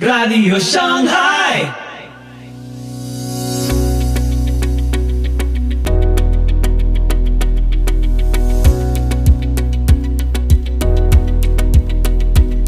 Radio 0.00 0.58
Shanghai. 0.58 1.70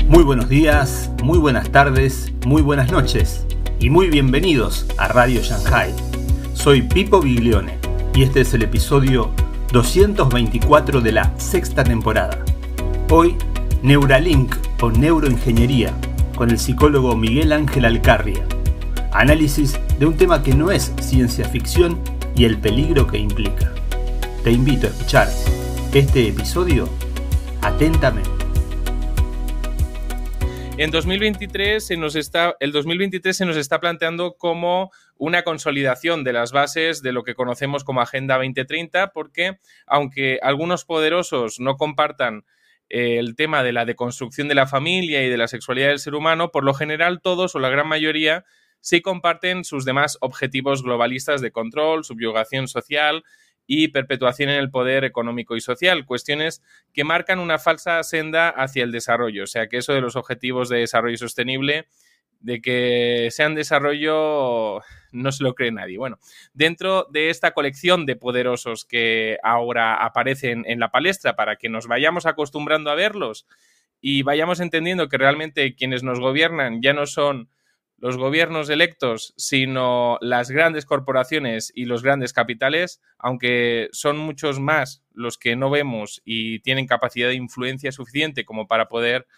Muy 0.08 0.22
buenos 0.24 0.50
días, 0.50 1.10
muy 1.22 1.38
buenas 1.38 1.71
tardes, 1.72 2.30
muy 2.45 2.60
buenas 2.60 2.92
noches 2.92 3.46
y 3.80 3.88
muy 3.88 4.10
bienvenidos 4.10 4.87
a 4.99 5.08
Radio 5.08 5.40
Shanghai. 5.40 5.94
Soy 6.53 6.83
Pipo 6.83 7.22
Biglione 7.22 7.78
y 8.14 8.24
este 8.24 8.42
es 8.42 8.53
el 8.53 8.62
episodio 8.62 9.30
224 9.72 11.01
de 11.01 11.12
la 11.12 11.33
sexta 11.38 11.83
temporada. 11.83 12.44
Hoy, 13.08 13.38
Neuralink 13.83 14.54
o 14.83 14.90
neuroingeniería 14.90 15.94
con 16.37 16.51
el 16.51 16.59
psicólogo 16.59 17.16
Miguel 17.16 17.52
Ángel 17.52 17.84
Alcarria. 17.84 18.45
Análisis 19.12 19.79
de 19.98 20.07
un 20.07 20.16
tema 20.16 20.43
que 20.43 20.55
no 20.55 20.70
es 20.70 20.93
ciencia 21.01 21.48
ficción 21.48 22.01
y 22.34 22.45
el 22.45 22.59
peligro 22.59 23.07
que 23.07 23.19
implica. 23.19 23.73
Te 24.43 24.51
invito 24.51 24.87
a 24.87 24.91
escuchar 24.91 25.29
este 25.93 26.29
episodio 26.29 26.88
atentamente. 27.60 28.30
En 30.79 30.91
2023 30.91 31.87
se 31.87 31.97
nos 31.97 32.16
está, 32.16 32.57
el 32.59 32.73
2023 32.73 33.37
se 33.37 33.45
nos 33.45 33.57
está 33.57 33.79
planteando 33.79 34.37
como 34.37 34.91
una 35.16 35.43
consolidación 35.43 36.24
de 36.24 36.33
las 36.33 36.51
bases 36.51 37.02
de 37.02 37.12
lo 37.12 37.23
que 37.23 37.35
conocemos 37.35 37.85
como 37.85 38.01
Agenda 38.01 38.37
2030, 38.37 39.12
porque 39.12 39.59
aunque 39.87 40.38
algunos 40.43 40.85
poderosos 40.85 41.60
no 41.60 41.77
compartan 41.77 42.45
eh, 42.89 43.19
el 43.19 43.37
tema 43.37 43.63
de 43.63 43.73
la 43.73 43.85
deconstrucción 43.85 44.49
de 44.49 44.55
la 44.55 44.67
familia 44.67 45.25
y 45.25 45.29
de 45.29 45.37
la 45.37 45.49
sexualidad 45.49 45.89
del 45.89 45.99
ser 45.99 46.15
humano, 46.15 46.51
por 46.51 46.65
lo 46.65 46.75
general 46.75 47.21
todos 47.23 47.55
o 47.55 47.59
la 47.59 47.71
gran 47.71 47.89
mayoría 47.89 48.45
sí 48.81 49.01
comparten 49.01 49.65
sus 49.65 49.85
demás 49.85 50.19
objetivos 50.21 50.83
globalistas 50.83 51.41
de 51.41 51.52
control, 51.52 52.05
subyugación 52.05 52.69
social 52.69 53.23
y 53.66 53.89
perpetuación 53.89 54.51
en 54.51 54.59
el 54.59 54.71
poder 54.71 55.05
económico 55.05 55.57
y 55.57 55.61
social, 55.61 56.05
cuestiones 56.05 56.63
que 56.93 57.05
marcan 57.05 57.39
una 57.39 57.59
falsa 57.59 58.02
senda 58.02 58.49
hacia 58.49 58.83
el 58.83 58.93
desarrollo. 58.93 59.45
O 59.45 59.46
sea, 59.46 59.69
que 59.69 59.79
eso 59.79 59.93
de 59.93 60.01
los 60.01 60.17
objetivos 60.17 60.69
de 60.69 60.79
desarrollo 60.79 61.17
sostenible, 61.17 61.87
de 62.43 62.60
que 62.60 63.29
sean 63.30 63.54
desarrollo, 63.54 64.80
no 65.12 65.32
se 65.32 65.44
lo 65.44 65.54
cree 65.54 65.72
nadie. 65.72 65.98
Bueno, 65.98 66.18
dentro 66.52 67.06
de 67.10 67.30
esta 67.30 67.52
colección 67.52 68.06
de 68.06 68.16
poderosos 68.16 68.84
que 68.84 69.38
ahora 69.42 70.04
aparecen 70.04 70.64
en 70.66 70.80
la 70.80 70.90
palestra 70.90 71.36
para 71.36 71.56
que 71.56 71.68
nos 71.68 71.86
vayamos 71.86 72.26
acostumbrando 72.26 72.90
a 72.90 72.94
verlos 72.94 73.46
y 74.00 74.22
vayamos 74.22 74.60
entendiendo 74.60 75.08
que 75.08 75.18
realmente 75.18 75.74
quienes 75.74 76.02
nos 76.02 76.20
gobiernan 76.20 76.82
ya 76.82 76.92
no 76.92 77.06
son 77.06 77.48
los 78.02 78.16
gobiernos 78.16 78.68
electos, 78.68 79.32
sino 79.36 80.18
las 80.20 80.50
grandes 80.50 80.86
corporaciones 80.86 81.70
y 81.72 81.84
los 81.84 82.02
grandes 82.02 82.32
capitales, 82.32 83.00
aunque 83.16 83.88
son 83.92 84.18
muchos 84.18 84.58
más 84.58 85.04
los 85.12 85.38
que 85.38 85.54
no 85.54 85.70
vemos 85.70 86.20
y 86.24 86.58
tienen 86.60 86.88
capacidad 86.88 87.28
de 87.28 87.36
influencia 87.36 87.92
suficiente 87.92 88.44
como 88.44 88.66
para 88.66 88.88
poder 88.88 89.28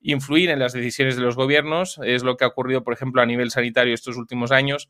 influir 0.00 0.50
en 0.50 0.58
las 0.58 0.72
decisiones 0.72 1.16
de 1.16 1.22
los 1.22 1.36
gobiernos, 1.36 2.00
es 2.04 2.22
lo 2.22 2.36
que 2.36 2.44
ha 2.44 2.48
ocurrido, 2.48 2.82
por 2.82 2.94
ejemplo, 2.94 3.22
a 3.22 3.26
nivel 3.26 3.50
sanitario 3.50 3.94
estos 3.94 4.16
últimos 4.16 4.52
años. 4.52 4.88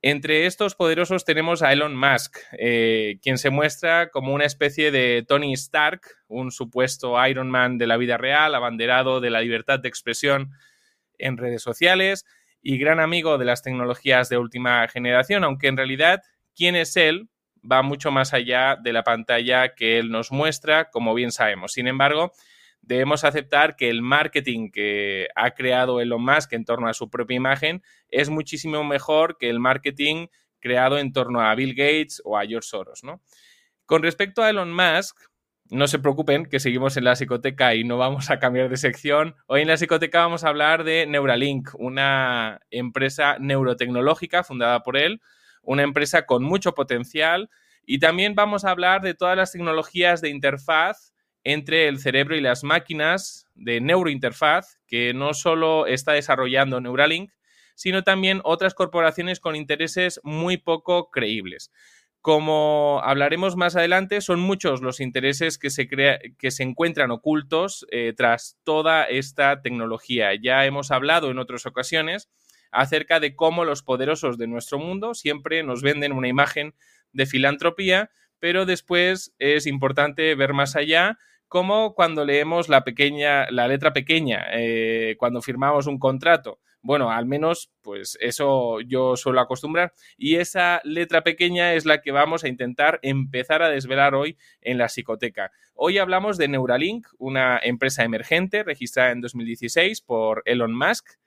Entre 0.00 0.46
estos 0.46 0.76
poderosos 0.76 1.24
tenemos 1.24 1.62
a 1.62 1.72
Elon 1.72 1.96
Musk, 1.96 2.38
eh, 2.52 3.18
quien 3.20 3.36
se 3.36 3.50
muestra 3.50 4.10
como 4.10 4.32
una 4.32 4.44
especie 4.44 4.92
de 4.92 5.24
Tony 5.26 5.52
Stark, 5.54 6.02
un 6.28 6.52
supuesto 6.52 7.26
Iron 7.26 7.50
Man 7.50 7.78
de 7.78 7.88
la 7.88 7.96
vida 7.96 8.16
real, 8.16 8.54
abanderado 8.54 9.20
de 9.20 9.30
la 9.30 9.40
libertad 9.40 9.80
de 9.80 9.88
expresión 9.88 10.52
en 11.18 11.36
redes 11.36 11.62
sociales, 11.62 12.24
y 12.62 12.78
gran 12.78 13.00
amigo 13.00 13.38
de 13.38 13.44
las 13.44 13.62
tecnologías 13.62 14.28
de 14.28 14.38
última 14.38 14.86
generación, 14.88 15.42
aunque 15.42 15.68
en 15.68 15.76
realidad 15.76 16.22
quién 16.54 16.76
es 16.76 16.96
él 16.96 17.28
va 17.70 17.82
mucho 17.82 18.10
más 18.10 18.34
allá 18.34 18.76
de 18.80 18.92
la 18.92 19.02
pantalla 19.02 19.74
que 19.74 19.98
él 19.98 20.10
nos 20.10 20.30
muestra, 20.30 20.90
como 20.90 21.14
bien 21.14 21.32
sabemos. 21.32 21.72
Sin 21.72 21.88
embargo, 21.88 22.32
debemos 22.80 23.24
aceptar 23.24 23.76
que 23.76 23.90
el 23.90 24.02
marketing 24.02 24.70
que 24.70 25.28
ha 25.34 25.50
creado 25.52 26.00
Elon 26.00 26.24
Musk 26.24 26.52
en 26.52 26.64
torno 26.64 26.88
a 26.88 26.94
su 26.94 27.10
propia 27.10 27.36
imagen 27.36 27.82
es 28.08 28.30
muchísimo 28.30 28.82
mejor 28.84 29.36
que 29.38 29.50
el 29.50 29.60
marketing 29.60 30.28
creado 30.60 30.98
en 30.98 31.12
torno 31.12 31.40
a 31.40 31.54
Bill 31.54 31.74
Gates 31.74 32.22
o 32.24 32.38
a 32.38 32.46
George 32.46 32.68
Soros. 32.68 33.04
¿no? 33.04 33.20
Con 33.86 34.02
respecto 34.02 34.42
a 34.42 34.50
Elon 34.50 34.72
Musk, 34.72 35.16
no 35.70 35.86
se 35.86 35.98
preocupen 35.98 36.46
que 36.46 36.60
seguimos 36.60 36.96
en 36.96 37.04
la 37.04 37.14
psicoteca 37.14 37.74
y 37.74 37.84
no 37.84 37.98
vamos 37.98 38.30
a 38.30 38.38
cambiar 38.38 38.70
de 38.70 38.78
sección. 38.78 39.36
Hoy 39.46 39.62
en 39.62 39.68
la 39.68 39.76
psicoteca 39.76 40.20
vamos 40.20 40.44
a 40.44 40.48
hablar 40.48 40.82
de 40.82 41.06
Neuralink, 41.06 41.70
una 41.74 42.60
empresa 42.70 43.36
neurotecnológica 43.38 44.44
fundada 44.44 44.82
por 44.82 44.96
él, 44.96 45.20
una 45.62 45.82
empresa 45.82 46.24
con 46.24 46.42
mucho 46.42 46.74
potencial 46.74 47.50
y 47.84 47.98
también 47.98 48.34
vamos 48.34 48.64
a 48.64 48.70
hablar 48.70 49.02
de 49.02 49.14
todas 49.14 49.36
las 49.36 49.52
tecnologías 49.52 50.22
de 50.22 50.30
interfaz 50.30 51.12
entre 51.44 51.88
el 51.88 51.98
cerebro 51.98 52.36
y 52.36 52.40
las 52.40 52.64
máquinas 52.64 53.46
de 53.54 53.80
neurointerfaz 53.80 54.78
que 54.86 55.14
no 55.14 55.34
solo 55.34 55.86
está 55.86 56.12
desarrollando 56.12 56.80
Neuralink, 56.80 57.30
sino 57.74 58.02
también 58.02 58.40
otras 58.44 58.74
corporaciones 58.74 59.40
con 59.40 59.54
intereses 59.54 60.20
muy 60.24 60.56
poco 60.56 61.10
creíbles. 61.10 61.70
Como 62.20 63.00
hablaremos 63.04 63.56
más 63.56 63.76
adelante, 63.76 64.20
son 64.20 64.40
muchos 64.40 64.82
los 64.82 64.98
intereses 65.00 65.56
que 65.56 65.70
se, 65.70 65.88
que 65.88 66.50
se 66.50 66.62
encuentran 66.64 67.12
ocultos 67.12 67.86
eh, 67.90 68.12
tras 68.16 68.58
toda 68.64 69.04
esta 69.04 69.62
tecnología. 69.62 70.30
Ya 70.34 70.66
hemos 70.66 70.90
hablado 70.90 71.30
en 71.30 71.38
otras 71.38 71.64
ocasiones 71.66 72.28
acerca 72.72 73.20
de 73.20 73.36
cómo 73.36 73.64
los 73.64 73.82
poderosos 73.82 74.36
de 74.36 74.48
nuestro 74.48 74.78
mundo 74.78 75.14
siempre 75.14 75.62
nos 75.62 75.80
venden 75.80 76.12
una 76.12 76.28
imagen 76.28 76.74
de 77.12 77.26
filantropía, 77.26 78.10
pero 78.40 78.66
después 78.66 79.34
es 79.38 79.66
importante 79.66 80.34
ver 80.34 80.52
más 80.54 80.76
allá 80.76 81.18
como 81.48 81.94
cuando 81.94 82.24
leemos 82.24 82.68
la 82.68 82.84
pequeña, 82.84 83.50
la 83.50 83.68
letra 83.68 83.92
pequeña, 83.92 84.46
eh, 84.52 85.16
cuando 85.18 85.40
firmamos 85.40 85.86
un 85.86 85.98
contrato. 85.98 86.60
Bueno, 86.80 87.10
al 87.10 87.26
menos, 87.26 87.72
pues 87.82 88.16
eso 88.20 88.80
yo 88.80 89.16
suelo 89.16 89.40
acostumbrar. 89.40 89.92
Y 90.16 90.36
esa 90.36 90.80
letra 90.84 91.22
pequeña 91.22 91.74
es 91.74 91.86
la 91.86 92.00
que 92.00 92.12
vamos 92.12 92.44
a 92.44 92.48
intentar 92.48 93.00
empezar 93.02 93.62
a 93.62 93.68
desvelar 93.68 94.14
hoy 94.14 94.38
en 94.60 94.78
la 94.78 94.88
psicoteca. 94.88 95.50
Hoy 95.74 95.98
hablamos 95.98 96.38
de 96.38 96.48
Neuralink, 96.48 97.08
una 97.18 97.58
empresa 97.62 98.04
emergente 98.04 98.62
registrada 98.62 99.10
en 99.10 99.20
2016 99.20 100.02
por 100.02 100.42
Elon 100.44 100.76
Musk, 100.76 101.18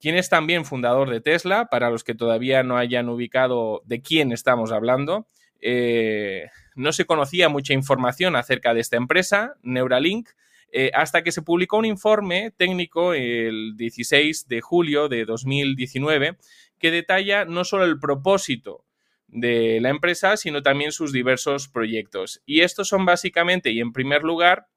quien 0.00 0.16
es 0.16 0.28
también 0.28 0.64
fundador 0.64 1.10
de 1.10 1.20
Tesla, 1.20 1.66
para 1.66 1.90
los 1.90 2.02
que 2.02 2.14
todavía 2.14 2.62
no 2.62 2.78
hayan 2.78 3.08
ubicado 3.08 3.82
de 3.84 4.00
quién 4.00 4.32
estamos 4.32 4.72
hablando. 4.72 5.28
Eh, 5.60 6.48
no 6.74 6.92
se 6.92 7.04
conocía 7.04 7.48
mucha 7.48 7.74
información 7.74 8.36
acerca 8.36 8.74
de 8.74 8.80
esta 8.80 8.96
empresa, 8.96 9.54
Neuralink, 9.62 10.30
eh, 10.70 10.90
hasta 10.94 11.22
que 11.22 11.32
se 11.32 11.42
publicó 11.42 11.78
un 11.78 11.86
informe 11.86 12.52
técnico 12.56 13.14
el 13.14 13.74
16 13.76 14.48
de 14.48 14.60
julio 14.60 15.08
de 15.08 15.24
2019 15.24 16.36
que 16.78 16.90
detalla 16.90 17.44
no 17.46 17.64
solo 17.64 17.84
el 17.84 17.98
propósito 17.98 18.84
de 19.26 19.80
la 19.80 19.88
empresa, 19.90 20.36
sino 20.36 20.62
también 20.62 20.92
sus 20.92 21.12
diversos 21.12 21.68
proyectos. 21.68 22.42
Y 22.46 22.60
estos 22.60 22.88
son 22.88 23.04
básicamente, 23.04 23.70
y 23.70 23.80
en 23.80 23.92
primer 23.92 24.22
lugar, 24.22 24.68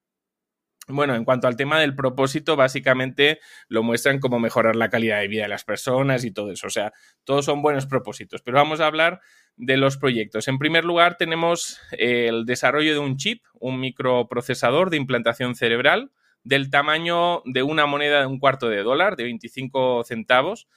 bueno, 0.88 1.16
en 1.16 1.24
cuanto 1.24 1.48
al 1.48 1.56
tema 1.56 1.80
del 1.80 1.96
propósito, 1.96 2.56
básicamente 2.56 3.40
lo 3.68 3.84
muestran 3.84 4.19
como 4.19 4.40
mejorar 4.40 4.75
la 4.75 4.90
calidad 4.90 5.19
de 5.19 5.28
vida 5.28 5.44
de 5.44 5.50
las 5.50 5.63
personas 5.63 6.25
y 6.25 6.31
todo 6.31 6.52
eso. 6.52 6.68
O 6.68 6.72
sea, 6.72 6.92
todos 7.24 7.46
son 7.46 7.62
buenos 7.62 7.86
propósitos. 7.86 8.42
Pero 8.42 8.58
vamos 8.58 8.80
a 8.80 8.88
hablar 8.88 9.22
de 9.57 9.78
los 9.78 9.97
proyectos. 9.97 10.47
En 10.47 10.57
primer 10.57 10.85
lugar, 10.85 11.17
tenemos 11.17 11.79
el 11.91 12.45
desarrollo 12.45 12.94
de 12.94 13.00
un 13.00 13.17
chip, 13.17 13.44
un 13.59 13.79
microprocesador 13.79 14.89
de 14.89 14.97
implantación 14.97 15.56
cerebral 15.56 16.12
del 16.44 16.72
tamaño 16.72 17.44
de 17.45 17.63
una 17.63 17.85
moneda 17.85 18.22
de 18.22 18.25
un 18.25 18.39
cuarto 18.39 18.69
de 18.69 18.81
dólar, 18.84 19.16
de 19.16 19.25
25 19.25 20.03
centavos, 20.03 20.67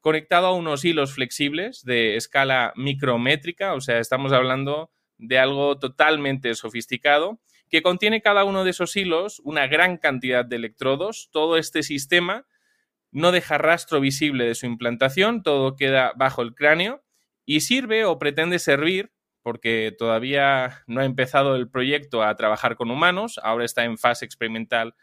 conectado 0.00 0.46
a 0.46 0.54
unos 0.54 0.84
hilos 0.84 1.12
flexibles 1.12 1.82
de 1.84 2.16
escala 2.16 2.72
micrométrica, 2.76 3.74
o 3.74 3.80
sea, 3.80 3.98
estamos 3.98 4.32
hablando 4.32 4.90
de 5.18 5.38
algo 5.38 5.78
totalmente 5.78 6.54
sofisticado 6.54 7.40
que 7.68 7.82
contiene 7.82 8.20
cada 8.20 8.44
uno 8.44 8.64
de 8.64 8.70
esos 8.70 8.96
hilos 8.96 9.40
una 9.44 9.66
gran 9.68 9.96
cantidad 9.96 10.44
de 10.44 10.56
electrodos. 10.56 11.28
Todo 11.30 11.56
este 11.56 11.82
sistema 11.82 12.46
no 13.12 13.32
deja 13.32 13.58
rastro 13.58 14.00
visible 14.00 14.44
de 14.44 14.54
su 14.54 14.66
implantación, 14.66 15.42
todo 15.42 15.76
queda 15.76 16.12
bajo 16.16 16.42
el 16.42 16.54
cráneo 16.54 17.02
y 17.50 17.62
sirve 17.62 18.04
o 18.04 18.16
pretende 18.16 18.60
servir, 18.60 19.10
porque 19.42 19.92
todavía 19.98 20.84
no 20.86 21.00
ha 21.00 21.04
empezado 21.04 21.56
el 21.56 21.68
proyecto 21.68 22.22
a 22.22 22.36
trabajar 22.36 22.76
con 22.76 22.92
humanos, 22.92 23.40
ahora 23.42 23.64
está 23.64 23.82
en 23.82 23.98
fase 23.98 24.24
experimental 24.24 24.94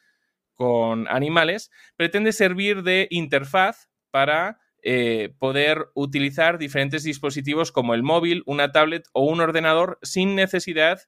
con 0.56 1.10
animales, 1.10 1.72
pretende 1.98 2.32
servir 2.32 2.84
de 2.84 3.10
interfaz 3.12 3.90
para 4.12 4.62
eh, 4.82 5.34
poder 5.40 5.88
utilizar 5.94 6.58
diferentes 6.58 7.04
dispositivos 7.04 7.74
como 7.74 7.94
el 7.94 8.02
móvil, 8.02 8.44
una 8.46 8.72
tablet 8.72 9.04
o 9.12 9.26
un 9.26 9.42
ordenador 9.42 10.00
sin 10.02 10.34
necesidad 10.34 11.02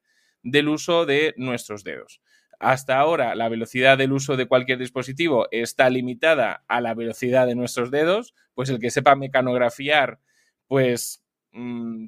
del 0.43 0.67
uso 0.67 1.05
de 1.05 1.33
nuestros 1.37 1.85
dedos. 1.85 2.19
hasta 2.59 2.99
ahora 2.99 3.33
la 3.35 3.47
velocidad 3.47 3.97
del 3.97 4.11
uso 4.11 4.35
de 4.35 4.45
cualquier 4.45 4.77
dispositivo 4.77 5.47
está 5.51 5.89
limitada 5.89 6.65
a 6.67 6.81
la 6.81 6.93
velocidad 6.95 7.47
de 7.47 7.55
nuestros 7.55 7.91
dedos, 7.91 8.35
pues 8.55 8.69
el 8.69 8.79
que 8.79 8.91
sepa 8.91 9.15
mecanografiar, 9.15 10.19
pues 10.67 11.18
mm, 11.51 12.07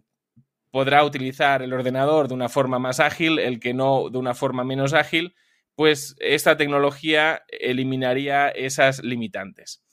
podrá 0.72 1.04
utilizar 1.04 1.62
el 1.62 1.74
ordenador 1.74 2.28
de 2.28 2.34
una 2.34 2.50
forma 2.50 2.80
más 2.80 3.00
ágil, 3.00 3.40
el 3.40 3.60
que 3.60 3.74
no 3.74 4.10
de 4.10 4.18
una 4.18 4.34
forma 4.34 4.64
menos 4.64 4.94
ágil, 4.94 5.36
pues 5.76 6.16
esta 6.20 6.58
tecnología 6.58 7.44
eliminaría 7.50 8.50
esas 8.50 9.04
limitantes. 9.04 9.84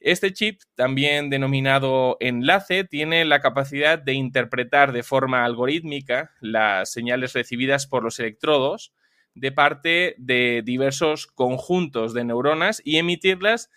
Este 0.00 0.32
chip, 0.32 0.60
también 0.76 1.28
denominado 1.28 2.16
enlace, 2.20 2.84
tiene 2.84 3.24
la 3.26 3.40
capacidad 3.40 3.98
de 3.98 4.14
interpretar 4.14 4.92
de 4.92 5.02
forma 5.02 5.44
algorítmica 5.44 6.30
las 6.40 6.90
señales 6.90 7.34
recibidas 7.34 7.86
por 7.86 8.02
los 8.02 8.18
electrodos 8.18 8.94
de 9.34 9.52
parte 9.52 10.14
de 10.16 10.62
diversos 10.64 11.26
conjuntos 11.26 12.14
de 12.14 12.24
neuronas 12.24 12.80
y 12.82 12.96
emitirlas 12.96 13.70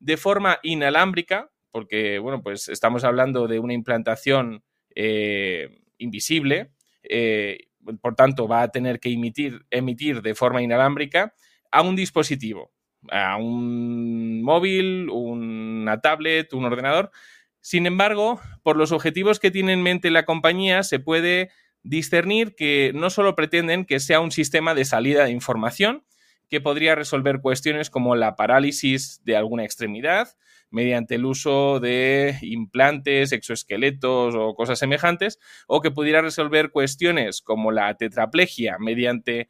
de 0.00 0.16
forma 0.18 0.58
inalámbrica, 0.62 1.50
porque 1.70 2.18
bueno, 2.18 2.42
pues 2.42 2.68
estamos 2.68 3.04
hablando 3.04 3.48
de 3.48 3.58
una 3.58 3.72
implantación 3.72 4.62
eh, 5.02 5.80
invisible, 5.96 6.72
eh, 7.02 7.68
por 8.02 8.14
tanto 8.14 8.46
va 8.46 8.60
a 8.60 8.70
tener 8.70 9.00
que 9.00 9.10
emitir, 9.10 9.64
emitir 9.70 10.20
de 10.20 10.34
forma 10.34 10.60
inalámbrica 10.60 11.32
a 11.70 11.80
un 11.80 11.96
dispositivo, 11.96 12.70
a 13.10 13.38
un 13.38 14.42
móvil, 14.42 15.08
una 15.08 16.02
tablet, 16.02 16.52
un 16.52 16.66
ordenador. 16.66 17.10
Sin 17.60 17.86
embargo, 17.86 18.42
por 18.62 18.76
los 18.76 18.92
objetivos 18.92 19.40
que 19.40 19.50
tiene 19.50 19.72
en 19.72 19.82
mente 19.82 20.10
la 20.10 20.26
compañía, 20.26 20.82
se 20.82 20.98
puede 20.98 21.48
discernir 21.82 22.54
que 22.54 22.92
no 22.94 23.08
solo 23.08 23.34
pretenden 23.34 23.86
que 23.86 24.00
sea 24.00 24.20
un 24.20 24.32
sistema 24.32 24.74
de 24.74 24.84
salida 24.84 25.24
de 25.24 25.30
información, 25.30 26.04
que 26.50 26.60
podría 26.60 26.96
resolver 26.96 27.40
cuestiones 27.40 27.90
como 27.90 28.16
la 28.16 28.34
parálisis 28.34 29.22
de 29.24 29.36
alguna 29.36 29.64
extremidad, 29.64 30.28
mediante 30.70 31.14
el 31.14 31.24
uso 31.24 31.80
de 31.80 32.36
implantes, 32.42 33.32
exoesqueletos 33.32 34.34
o 34.36 34.54
cosas 34.54 34.78
semejantes, 34.78 35.38
o 35.68 35.80
que 35.80 35.90
pudiera 35.90 36.22
resolver 36.22 36.70
cuestiones 36.70 37.40
como 37.40 37.70
la 37.70 37.94
tetraplegia 37.94 38.76
mediante 38.78 39.48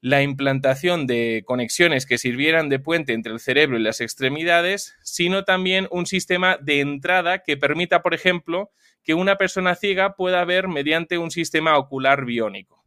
la 0.00 0.20
implantación 0.22 1.06
de 1.06 1.44
conexiones 1.46 2.06
que 2.06 2.18
sirvieran 2.18 2.68
de 2.68 2.80
puente 2.80 3.12
entre 3.12 3.32
el 3.32 3.38
cerebro 3.38 3.78
y 3.78 3.82
las 3.82 4.00
extremidades, 4.00 4.96
sino 5.04 5.44
también 5.44 5.86
un 5.92 6.06
sistema 6.06 6.58
de 6.60 6.80
entrada 6.80 7.44
que 7.44 7.56
permita, 7.56 8.02
por 8.02 8.14
ejemplo, 8.14 8.72
que 9.04 9.14
una 9.14 9.36
persona 9.36 9.76
ciega 9.76 10.16
pueda 10.16 10.44
ver 10.44 10.66
mediante 10.66 11.18
un 11.18 11.30
sistema 11.30 11.78
ocular 11.78 12.24
biónico. 12.24 12.81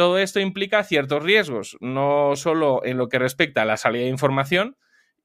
Todo 0.00 0.16
esto 0.16 0.40
implica 0.40 0.82
ciertos 0.82 1.22
riesgos, 1.22 1.76
no 1.80 2.34
solo 2.34 2.82
en 2.86 2.96
lo 2.96 3.10
que 3.10 3.18
respecta 3.18 3.60
a 3.60 3.64
la 3.66 3.76
salida 3.76 4.04
de 4.04 4.08
información 4.08 4.78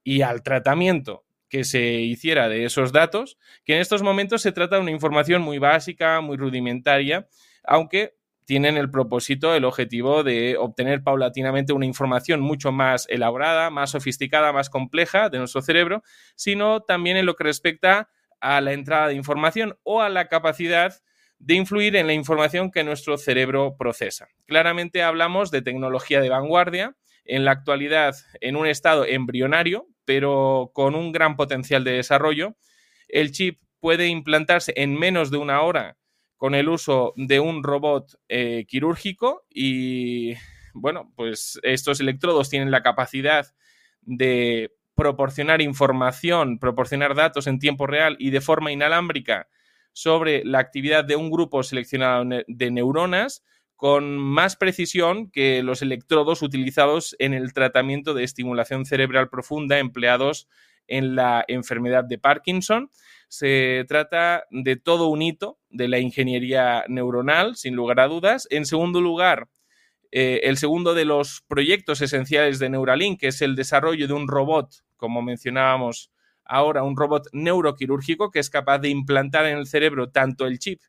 y 0.03 0.21
al 0.21 0.43
tratamiento 0.43 1.23
que 1.47 1.63
se 1.63 1.93
hiciera 2.01 2.49
de 2.49 2.65
esos 2.65 2.91
datos, 2.91 3.37
que 3.63 3.75
en 3.75 3.79
estos 3.79 4.03
momentos 4.03 4.41
se 4.41 4.51
trata 4.51 4.75
de 4.75 4.81
una 4.81 4.91
información 4.91 5.41
muy 5.41 5.59
básica, 5.59 6.19
muy 6.19 6.35
rudimentaria, 6.35 7.29
aunque 7.63 8.17
tienen 8.43 8.75
el 8.75 8.91
propósito, 8.91 9.55
el 9.55 9.63
objetivo 9.63 10.23
de 10.23 10.57
obtener 10.59 11.03
paulatinamente 11.03 11.71
una 11.71 11.85
información 11.85 12.41
mucho 12.41 12.73
más 12.73 13.07
elaborada, 13.07 13.69
más 13.69 13.91
sofisticada, 13.91 14.51
más 14.51 14.69
compleja 14.69 15.29
de 15.29 15.37
nuestro 15.37 15.61
cerebro, 15.61 16.03
sino 16.35 16.81
también 16.81 17.15
en 17.15 17.25
lo 17.25 17.37
que 17.37 17.45
respecta 17.45 18.09
a 18.41 18.59
la 18.59 18.73
entrada 18.73 19.07
de 19.07 19.13
información 19.13 19.77
o 19.83 20.01
a 20.01 20.09
la 20.09 20.27
capacidad 20.27 21.01
de 21.39 21.55
influir 21.55 21.95
en 21.95 22.07
la 22.07 22.13
información 22.13 22.71
que 22.71 22.83
nuestro 22.83 23.17
cerebro 23.17 23.75
procesa. 23.77 24.27
Claramente 24.45 25.03
hablamos 25.03 25.51
de 25.51 25.61
tecnología 25.61 26.21
de 26.21 26.29
vanguardia, 26.29 26.95
en 27.25 27.43
la 27.43 27.51
actualidad 27.51 28.15
en 28.39 28.55
un 28.55 28.67
estado 28.67 29.05
embrionario, 29.05 29.87
pero 30.05 30.71
con 30.73 30.95
un 30.95 31.11
gran 31.11 31.35
potencial 31.35 31.83
de 31.83 31.91
desarrollo. 31.91 32.55
El 33.07 33.31
chip 33.31 33.59
puede 33.79 34.07
implantarse 34.07 34.73
en 34.75 34.93
menos 34.93 35.31
de 35.31 35.37
una 35.37 35.61
hora 35.61 35.97
con 36.37 36.53
el 36.53 36.69
uso 36.69 37.13
de 37.15 37.39
un 37.39 37.63
robot 37.63 38.19
eh, 38.29 38.65
quirúrgico 38.67 39.45
y, 39.49 40.33
bueno, 40.73 41.11
pues 41.15 41.59
estos 41.63 41.99
electrodos 41.99 42.49
tienen 42.49 42.71
la 42.71 42.83
capacidad 42.83 43.47
de 44.01 44.71
proporcionar 44.95 45.61
información, 45.61 46.59
proporcionar 46.59 47.15
datos 47.15 47.47
en 47.47 47.59
tiempo 47.59 47.87
real 47.87 48.15
y 48.19 48.29
de 48.29 48.41
forma 48.41 48.71
inalámbrica 48.71 49.47
sobre 49.95 50.43
la 50.43 50.59
actividad 50.59 51.05
de 51.05 51.15
un 51.15 51.31
grupo 51.31 51.63
seleccionado 51.63 52.25
de 52.47 52.69
neuronas 52.69 53.45
con 53.77 54.17
más 54.17 54.57
precisión 54.57 55.31
que 55.31 55.63
los 55.63 55.81
electrodos 55.81 56.41
utilizados 56.41 57.15
en 57.17 57.33
el 57.33 57.53
tratamiento 57.53 58.13
de 58.13 58.25
estimulación 58.25 58.85
cerebral 58.85 59.29
profunda 59.29 59.79
empleados 59.79 60.49
en 60.87 61.15
la 61.15 61.45
enfermedad 61.47 62.03
de 62.03 62.17
Parkinson. 62.17 62.91
Se 63.29 63.85
trata 63.87 64.43
de 64.51 64.75
todo 64.75 65.07
un 65.07 65.21
hito 65.21 65.59
de 65.69 65.87
la 65.87 65.99
ingeniería 65.99 66.83
neuronal, 66.89 67.55
sin 67.55 67.73
lugar 67.73 68.01
a 68.01 68.07
dudas. 68.07 68.49
En 68.51 68.65
segundo 68.65 68.99
lugar, 68.99 69.47
eh, 70.11 70.41
el 70.43 70.57
segundo 70.57 70.93
de 70.93 71.05
los 71.05 71.41
proyectos 71.47 72.01
esenciales 72.01 72.59
de 72.59 72.69
Neuralink, 72.69 73.23
es 73.23 73.41
el 73.41 73.55
desarrollo 73.55 74.07
de 74.07 74.13
un 74.13 74.27
robot, 74.27 74.69
como 74.97 75.21
mencionábamos 75.21 76.11
ahora, 76.45 76.83
un 76.83 76.95
robot 76.95 77.27
neuroquirúrgico 77.33 78.31
que 78.31 78.39
es 78.39 78.49
capaz 78.49 78.79
de 78.79 78.89
implantar 78.89 79.45
en 79.45 79.57
el 79.57 79.67
cerebro 79.67 80.09
tanto 80.09 80.45
el 80.45 80.59
chip 80.59 80.81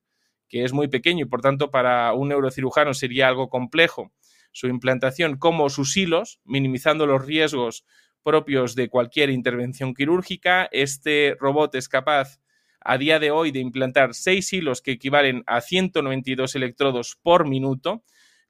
que 0.48 0.64
es 0.64 0.72
muy 0.72 0.88
pequeño 0.88 1.24
y 1.24 1.28
por 1.28 1.40
tanto 1.40 1.70
para 1.70 2.12
un 2.12 2.28
neurocirujano 2.28 2.94
sería 2.94 3.28
algo 3.28 3.48
complejo 3.48 4.12
su 4.56 4.68
implantación, 4.68 5.36
como 5.36 5.68
sus 5.68 5.94
hilos, 5.98 6.40
minimizando 6.44 7.06
los 7.06 7.26
riesgos 7.26 7.84
propios 8.22 8.74
de 8.74 8.88
cualquier 8.88 9.28
intervención 9.28 9.92
quirúrgica. 9.92 10.66
Este 10.72 11.36
robot 11.38 11.74
es 11.74 11.90
capaz 11.90 12.40
a 12.80 12.96
día 12.96 13.18
de 13.18 13.30
hoy 13.30 13.50
de 13.50 13.58
implantar 13.58 14.14
seis 14.14 14.50
hilos 14.54 14.80
que 14.80 14.92
equivalen 14.92 15.42
a 15.46 15.60
192 15.60 16.54
electrodos 16.54 17.18
por 17.22 17.46
minuto 17.46 18.02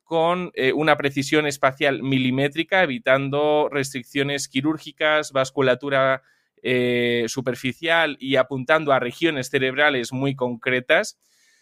con 0.05 0.53
eh, 0.55 0.73
una 0.73 0.97
precisión 0.97 1.45
espacial 1.45 2.05
milimétrica, 2.05 2.85
evitando 2.85 3.69
restricciones 3.69 4.47
quirúrgicas, 4.47 5.33
vasculatura 5.33 6.23
eh, 6.69 7.27
superficial 7.29 8.17
y 8.19 8.35
apuntando 8.35 8.93
a 8.93 8.99
regiones 8.99 9.51
cerebrales 9.51 10.13
muy 10.13 10.35
concretas 10.35 11.17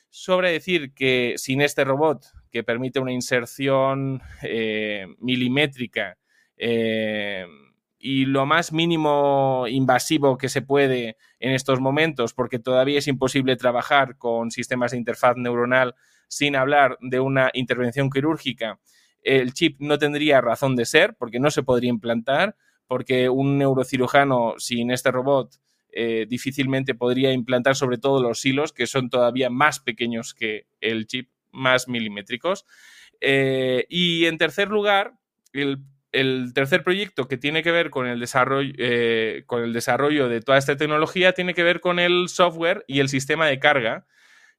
sobre 0.09 0.51
decir 0.51 0.95
que 0.95 1.35
sin 1.37 1.61
este 1.61 1.85
robot 1.85 2.25
que 2.51 2.65
permite 2.65 3.01
una 3.01 3.13
inserción 3.13 4.23
eh, 4.43 5.07
milimétrica 5.19 6.17
eh, 6.57 7.45
y 7.99 8.25
lo 8.25 8.47
más 8.47 8.73
mínimo 8.73 9.67
invasivo 9.69 10.39
que 10.39 10.49
se 10.49 10.63
puede 10.63 11.19
en 11.39 11.53
estos 11.53 11.81
momentos, 11.81 12.33
porque 12.33 12.59
todavía 12.59 12.99
es 12.99 13.07
imposible 13.07 13.57
trabajar 13.57 14.17
con 14.17 14.51
sistemas 14.51 14.93
de 14.93 14.97
interfaz 14.97 15.37
neuronal 15.37 15.95
sin 16.29 16.57
hablar 16.57 16.97
de 17.03 17.21
una 17.21 17.51
intervención 17.53 18.09
quirúrgica, 18.09 18.81
el 19.23 19.53
chip 19.53 19.77
no 19.81 19.99
tendría 19.99 20.41
razón 20.41 20.77
de 20.77 20.87
ser, 20.87 21.15
porque 21.19 21.41
no 21.41 21.51
se 21.51 21.63
podría 21.63 21.91
implantar, 21.91 22.57
porque 22.95 23.29
un 23.29 23.59
neurocirujano 23.59 24.55
sin 24.57 24.93
este 24.93 25.11
robot 25.11 25.57
eh, 25.91 26.27
difícilmente 26.29 26.95
podría 26.95 27.33
implantar 27.33 27.75
sobre 27.75 27.99
todo 27.99 28.23
los 28.23 28.47
hilos, 28.47 28.73
que 28.73 28.87
son 28.87 29.11
todavía 29.11 29.51
más 29.51 29.81
pequeños 29.81 30.33
que 30.33 30.69
el 30.81 31.09
chip, 31.09 31.29
más 31.51 31.89
milimétricos. 31.89 32.65
Eh, 33.21 33.85
y 33.89 34.27
en 34.27 34.39
tercer 34.39 34.69
lugar, 34.69 35.15
el, 35.53 35.83
tercer 36.55 36.85
proyecto 36.85 37.27
que 37.27 37.37
tiene 37.37 37.65
que 37.65 37.73
ver 37.73 37.91
con 37.91 38.07
el, 38.07 38.21
desarrollo, 38.21 38.73
eh, 38.79 39.43
con 39.47 39.65
el 39.65 39.73
desarrollo 39.73 40.29
de 40.29 40.41
toda 40.41 40.59
esta 40.59 40.77
tecnología 40.77 41.33
tiene 41.33 41.53
que 41.53 41.65
ver 41.65 41.81
con 41.81 41.99
el 41.99 42.29
software 42.29 42.85
y 42.87 43.01
el 43.01 43.09
sistema 43.09 43.49
de 43.49 43.59
carga 43.59 44.07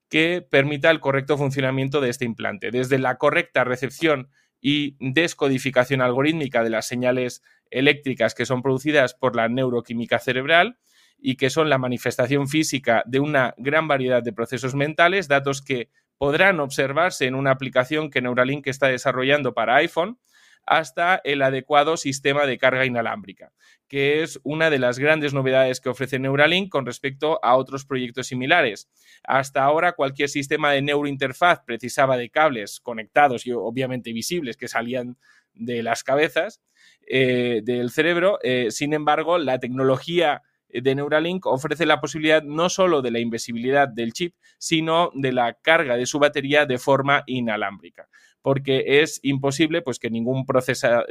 que 0.10 0.42
permita 0.42 0.92
el 0.92 1.00
correcto 1.00 1.38
funcionamiento 1.38 2.02
de 2.02 2.10
este 2.10 2.26
implante, 2.26 2.70
desde 2.70 3.00
la 3.00 3.18
correcta 3.18 3.64
recepción 3.64 4.28
y 4.60 4.98
descodificación 5.00 6.02
algorítmica 6.02 6.66
de 6.66 6.72
las 6.72 6.86
señales 6.86 7.44
eléctricas 7.72 8.36
que 8.36 8.46
son 8.46 8.62
producidas 8.62 9.14
por 9.14 9.36
la 9.36 9.48
neuroquímica 9.48 10.20
cerebral, 10.20 10.78
y 11.18 11.38
que 11.38 11.50
son 11.50 11.70
la 11.70 11.78
manifestación 11.78 12.48
física 12.48 13.04
de 13.06 13.20
una 13.20 13.54
gran 13.58 13.88
variedad 13.88 14.22
de 14.22 14.34
procesos 14.34 14.76
mentales, 14.76 15.28
datos 15.28 15.62
que 15.62 15.90
podrán 16.18 16.60
observarse 16.60 17.26
en 17.26 17.36
una 17.36 17.52
aplicación 17.52 18.10
que 18.10 18.22
Neuralink 18.22 18.68
está 18.68 18.88
desarrollando 18.88 19.54
para 19.54 19.76
iPhone, 19.76 20.20
hasta 20.68 21.22
el 21.24 21.44
adecuado 21.44 21.96
sistema 21.96 22.46
de 22.48 22.58
carga 22.58 22.86
inalámbrica, 22.86 23.52
que 23.88 24.24
es 24.24 24.40
una 24.44 24.72
de 24.72 24.80
las 24.80 24.98
grandes 24.98 25.34
novedades 25.34 25.80
que 25.80 25.90
ofrece 25.90 26.18
Neuralink 26.18 26.70
con 26.70 26.86
respecto 26.88 27.40
a 27.44 27.56
otros 27.56 27.86
proyectos 27.86 28.28
similares. 28.28 28.90
Hasta 29.24 29.64
ahora 29.64 29.92
cualquier 29.92 30.30
sistema 30.30 30.72
de 30.72 30.82
neurointerfaz 30.82 31.62
precisaba 31.66 32.18
de 32.18 32.32
cables 32.32 32.80
conectados 32.80 33.46
y 33.46 33.52
obviamente 33.52 34.12
visibles 34.12 34.58
que 34.58 34.68
salían 34.68 35.18
de 35.54 35.84
las 35.84 36.04
cabezas 36.04 36.62
eh, 37.08 37.62
del 37.64 37.92
cerebro. 37.92 38.40
Eh, 38.44 38.72
sin 38.72 38.94
embargo, 38.94 39.38
la 39.38 39.60
tecnología 39.60 40.42
de 40.70 40.96
Neuralink 40.96 41.46
ofrece 41.46 41.86
la 41.86 42.02
posibilidad 42.02 42.44
no 42.44 42.70
solo 42.70 43.02
de 43.02 43.12
la 43.12 43.20
invisibilidad 43.20 43.88
del 43.88 44.14
chip, 44.14 44.36
sino 44.58 45.12
de 45.14 45.32
la 45.32 45.54
carga 45.54 45.96
de 45.96 46.06
su 46.06 46.20
batería 46.20 46.66
de 46.66 46.78
forma 46.78 47.24
inalámbrica. 47.28 48.10
porque 48.42 49.02
es 49.02 49.20
imposible 49.24 49.82
pues, 49.82 49.98
que 49.98 50.12
ningún 50.12 50.46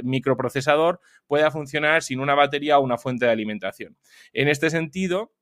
microprocesador 0.05 1.01
pueda 1.27 1.51
funcionar 1.51 2.05
sin 2.05 2.21
una 2.21 2.37
batería 2.37 2.79
o 2.79 2.83
una 2.83 2.97
fuente 2.97 3.27
de 3.27 3.33
alimentación. 3.33 3.97
En 4.33 4.47
este 4.47 4.71
sentido, 4.71 5.33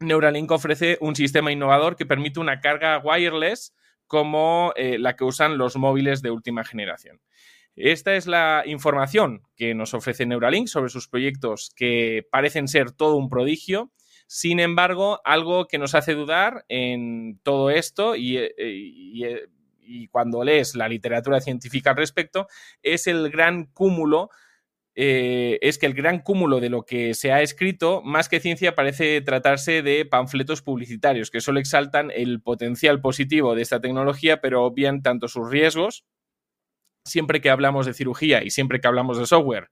Neuralink 0.00 0.50
ofrece 0.50 0.98
un 1.00 1.14
sistema 1.14 1.52
innovador 1.52 1.96
que 1.96 2.06
permite 2.06 2.40
una 2.40 2.60
carga 2.60 2.98
wireless 2.98 3.74
como 4.06 4.72
eh, 4.76 4.98
la 4.98 5.16
que 5.16 5.24
usan 5.24 5.58
los 5.58 5.76
móviles 5.76 6.22
de 6.22 6.30
última 6.30 6.64
generación. 6.64 7.20
Esta 7.74 8.14
es 8.16 8.26
la 8.26 8.64
información 8.66 9.42
que 9.56 9.74
nos 9.74 9.94
ofrece 9.94 10.26
Neuralink 10.26 10.68
sobre 10.68 10.90
sus 10.90 11.08
proyectos 11.08 11.72
que 11.74 12.26
parecen 12.30 12.68
ser 12.68 12.92
todo 12.92 13.16
un 13.16 13.28
prodigio. 13.28 13.90
Sin 14.26 14.60
embargo, 14.60 15.20
algo 15.24 15.66
que 15.66 15.78
nos 15.78 15.94
hace 15.94 16.14
dudar 16.14 16.64
en 16.68 17.40
todo 17.42 17.70
esto 17.70 18.16
y, 18.16 18.36
eh, 18.36 18.54
eh, 18.58 19.48
cuando 20.10 20.44
lees 20.44 20.74
la 20.74 20.88
literatura 20.88 21.40
científica 21.40 21.90
al 21.90 21.96
respecto 21.96 22.46
es 22.82 23.06
el 23.06 23.30
gran 23.30 23.66
cúmulo 23.66 24.30
eh, 24.94 25.58
es 25.62 25.78
que 25.78 25.86
el 25.86 25.94
gran 25.94 26.18
cúmulo 26.20 26.60
de 26.60 26.68
lo 26.68 26.84
que 26.84 27.14
se 27.14 27.32
ha 27.32 27.40
escrito, 27.40 28.02
más 28.02 28.28
que 28.28 28.40
ciencia, 28.40 28.74
parece 28.74 29.22
tratarse 29.22 29.82
de 29.82 30.04
panfletos 30.04 30.60
publicitarios 30.60 31.30
que 31.30 31.40
solo 31.40 31.60
exaltan 31.60 32.10
el 32.10 32.42
potencial 32.42 33.00
positivo 33.00 33.54
de 33.54 33.62
esta 33.62 33.80
tecnología, 33.80 34.40
pero 34.40 34.64
obvian 34.64 35.02
tanto 35.02 35.28
sus 35.28 35.50
riesgos. 35.50 36.04
Siempre 37.04 37.40
que 37.40 37.50
hablamos 37.50 37.86
de 37.86 37.94
cirugía 37.94 38.44
y 38.44 38.50
siempre 38.50 38.80
que 38.80 38.88
hablamos 38.88 39.18
de 39.18 39.26
software, 39.26 39.70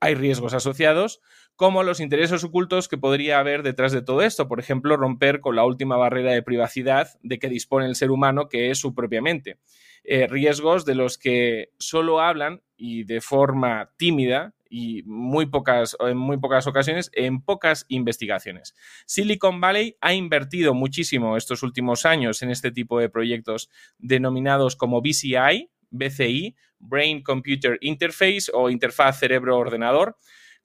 hay 0.00 0.14
riesgos 0.14 0.54
asociados, 0.54 1.20
como 1.56 1.82
los 1.82 1.98
intereses 1.98 2.44
ocultos 2.44 2.86
que 2.86 2.98
podría 2.98 3.40
haber 3.40 3.62
detrás 3.62 3.90
de 3.90 4.02
todo 4.02 4.22
esto. 4.22 4.46
Por 4.46 4.60
ejemplo, 4.60 4.96
romper 4.96 5.40
con 5.40 5.56
la 5.56 5.64
última 5.64 5.96
barrera 5.96 6.32
de 6.32 6.42
privacidad 6.42 7.18
de 7.22 7.38
que 7.38 7.48
dispone 7.48 7.86
el 7.86 7.96
ser 7.96 8.10
humano, 8.10 8.48
que 8.48 8.70
es 8.70 8.78
su 8.78 8.94
propia 8.94 9.20
mente. 9.20 9.58
Eh, 10.04 10.26
riesgos 10.28 10.84
de 10.84 10.94
los 10.94 11.18
que 11.18 11.72
solo 11.78 12.20
hablan 12.20 12.62
y 12.76 13.04
de 13.04 13.20
forma 13.20 13.90
tímida 13.96 14.54
y 14.70 15.02
muy 15.04 15.46
pocas, 15.46 15.96
en 16.00 16.16
muy 16.16 16.36
pocas 16.36 16.66
ocasiones 16.66 17.10
en 17.14 17.42
pocas 17.42 17.84
investigaciones. 17.88 18.74
Silicon 19.06 19.60
Valley 19.60 19.96
ha 20.00 20.14
invertido 20.14 20.74
muchísimo 20.74 21.36
estos 21.36 21.62
últimos 21.62 22.06
años 22.06 22.42
en 22.42 22.50
este 22.50 22.70
tipo 22.70 23.00
de 23.00 23.08
proyectos 23.08 23.68
denominados 23.98 24.76
como 24.76 25.00
BCI, 25.00 25.70
BCI, 25.90 26.56
Brain 26.78 27.22
Computer 27.22 27.78
Interface 27.80 28.50
o 28.52 28.70
interfaz 28.70 29.18
cerebro-ordenador, 29.18 30.16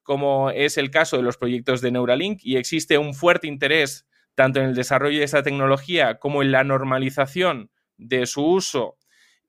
como 0.04 0.50
es 0.50 0.78
el 0.78 0.92
caso 0.92 1.18
de 1.18 1.24
los 1.24 1.38
proyectos 1.38 1.82
de 1.82 1.92
Neuralink, 1.92 2.40
y 2.44 2.58
existe 2.58 2.98
un 2.98 3.14
fuerte 3.14 3.48
interés 3.48 4.06
tanto 4.36 4.60
en 4.60 4.68
el 4.68 4.76
desarrollo 4.76 5.20
de 5.20 5.26
esta 5.26 5.44
tecnología 5.44 6.20
como 6.20 6.42
en 6.42 6.52
la 6.52 6.64
normalización 6.64 7.70
de 7.98 8.26
su 8.26 8.46
uso 8.46 8.98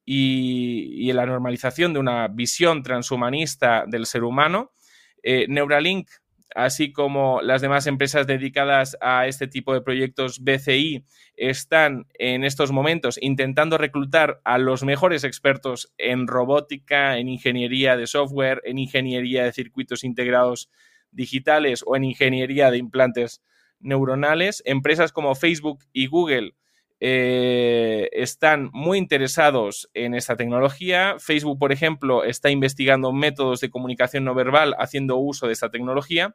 y, 0.05 1.11
en 1.11 1.17
la 1.17 1.27
normalización 1.27 1.93
de 1.93 1.99
una 1.99 2.29
visión 2.29 2.83
transhumanista 2.83 3.85
del 3.87 4.07
ser 4.07 4.25
humano. 4.25 4.73
Eh, 5.23 5.47
Neuralink, 5.49 6.09
así 6.55 6.93
como 6.93 7.41
las 7.43 7.61
demás 7.61 7.87
empresas 7.87 8.27
dedicadas 8.27 8.97
a 9.01 9.27
este 9.27 9.49
tipo 9.49 9.75
de 9.75 9.81
proyectos 9.81 10.41
BCI, 10.43 11.05
están 11.37 12.07
en 12.15 12.45
estos 12.45 12.73
momentos 12.73 13.19
intentando 13.21 13.79
reclutar 13.79 14.41
a 14.45 14.59
los 14.59 14.85
mejores 14.85 15.25
expertos 15.25 15.93
en 15.99 16.27
robótica, 16.27 17.19
en 17.19 17.29
ingeniería 17.29 17.97
de 17.97 18.07
software, 18.07 18.63
en 18.65 18.79
ingeniería 18.79 19.45
de 19.45 19.53
circuitos 19.53 20.05
integrados 20.05 20.71
digitales 21.11 21.83
o 21.87 21.97
en 21.97 22.05
ingeniería 22.05 22.71
de 22.71 22.79
implantes 22.79 23.43
neuronales. 23.81 24.63
Empresas 24.65 25.13
como 25.13 25.35
Facebook 25.35 25.85
y 25.93 26.07
Google 26.07 26.55
eh, 27.07 28.09
están 28.13 28.71
muy 28.73 28.97
interesados 28.97 29.91
en 29.93 30.15
esta 30.15 30.37
tecnología. 30.37 31.17
Facebook, 31.19 31.59
por 31.59 31.71
ejemplo, 31.71 32.25
está 32.25 32.49
investigando 32.49 33.13
métodos 33.13 33.61
de 33.61 33.69
comunicación 33.69 34.25
no 34.25 34.35
verbal 34.35 34.75
haciendo 34.79 35.19
uso 35.19 35.47
de 35.47 35.53
esta 35.53 35.69
tecnología, 35.69 36.35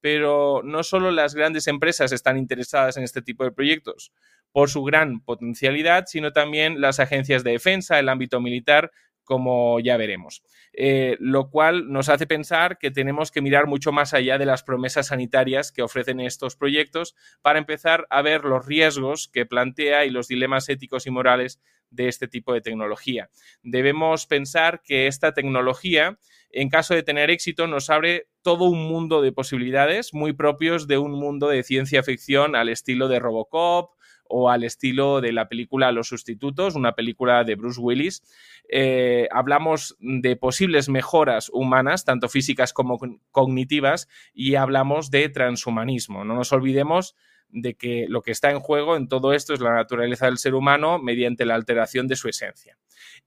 pero 0.00 0.62
no 0.64 0.82
solo 0.82 1.12
las 1.12 1.36
grandes 1.36 1.68
empresas 1.68 2.10
están 2.10 2.36
interesadas 2.36 2.96
en 2.96 3.04
este 3.04 3.22
tipo 3.22 3.44
de 3.44 3.52
proyectos 3.52 4.10
por 4.50 4.70
su 4.70 4.82
gran 4.82 5.20
potencialidad, 5.20 6.06
sino 6.08 6.32
también 6.32 6.80
las 6.80 6.98
agencias 6.98 7.44
de 7.44 7.52
defensa, 7.52 8.00
el 8.00 8.08
ámbito 8.08 8.40
militar, 8.40 8.90
como 9.28 9.78
ya 9.78 9.98
veremos. 9.98 10.42
Eh, 10.72 11.18
lo 11.20 11.50
cual 11.50 11.92
nos 11.92 12.08
hace 12.08 12.26
pensar 12.26 12.78
que 12.78 12.90
tenemos 12.90 13.30
que 13.30 13.42
mirar 13.42 13.66
mucho 13.66 13.92
más 13.92 14.14
allá 14.14 14.38
de 14.38 14.46
las 14.46 14.62
promesas 14.62 15.08
sanitarias 15.08 15.70
que 15.70 15.82
ofrecen 15.82 16.18
estos 16.18 16.56
proyectos 16.56 17.14
para 17.42 17.58
empezar 17.58 18.06
a 18.08 18.22
ver 18.22 18.44
los 18.44 18.64
riesgos 18.64 19.28
que 19.28 19.44
plantea 19.44 20.06
y 20.06 20.10
los 20.10 20.28
dilemas 20.28 20.70
éticos 20.70 21.06
y 21.06 21.10
morales 21.10 21.60
de 21.90 22.08
este 22.08 22.26
tipo 22.26 22.54
de 22.54 22.62
tecnología. 22.62 23.28
Debemos 23.62 24.26
pensar 24.26 24.80
que 24.82 25.08
esta 25.08 25.34
tecnología, 25.34 26.18
en 26.50 26.70
caso 26.70 26.94
de 26.94 27.02
tener 27.02 27.28
éxito, 27.28 27.66
nos 27.66 27.90
abre 27.90 28.28
todo 28.40 28.64
un 28.64 28.88
mundo 28.88 29.20
de 29.20 29.32
posibilidades 29.32 30.14
muy 30.14 30.32
propios 30.32 30.86
de 30.86 30.96
un 30.96 31.12
mundo 31.12 31.48
de 31.48 31.62
ciencia 31.62 32.02
ficción 32.02 32.56
al 32.56 32.70
estilo 32.70 33.08
de 33.08 33.18
Robocop, 33.18 33.92
o 34.28 34.50
al 34.50 34.64
estilo 34.64 35.20
de 35.20 35.32
la 35.32 35.48
película 35.48 35.92
Los 35.92 36.08
Sustitutos, 36.08 36.74
una 36.74 36.92
película 36.92 37.44
de 37.44 37.54
Bruce 37.54 37.80
Willis. 37.80 38.22
Eh, 38.68 39.28
hablamos 39.30 39.96
de 40.00 40.36
posibles 40.36 40.88
mejoras 40.88 41.50
humanas, 41.52 42.04
tanto 42.04 42.28
físicas 42.28 42.72
como 42.72 42.98
cognitivas, 43.30 44.08
y 44.32 44.54
hablamos 44.54 45.10
de 45.10 45.28
transhumanismo. 45.28 46.24
No 46.24 46.34
nos 46.34 46.52
olvidemos 46.52 47.16
de 47.50 47.74
que 47.74 48.06
lo 48.08 48.22
que 48.22 48.30
está 48.30 48.50
en 48.50 48.60
juego 48.60 48.96
en 48.96 49.08
todo 49.08 49.32
esto 49.32 49.54
es 49.54 49.60
la 49.60 49.72
naturaleza 49.72 50.26
del 50.26 50.38
ser 50.38 50.54
humano 50.54 50.98
mediante 50.98 51.46
la 51.46 51.54
alteración 51.54 52.06
de 52.06 52.16
su 52.16 52.28
esencia. 52.28 52.78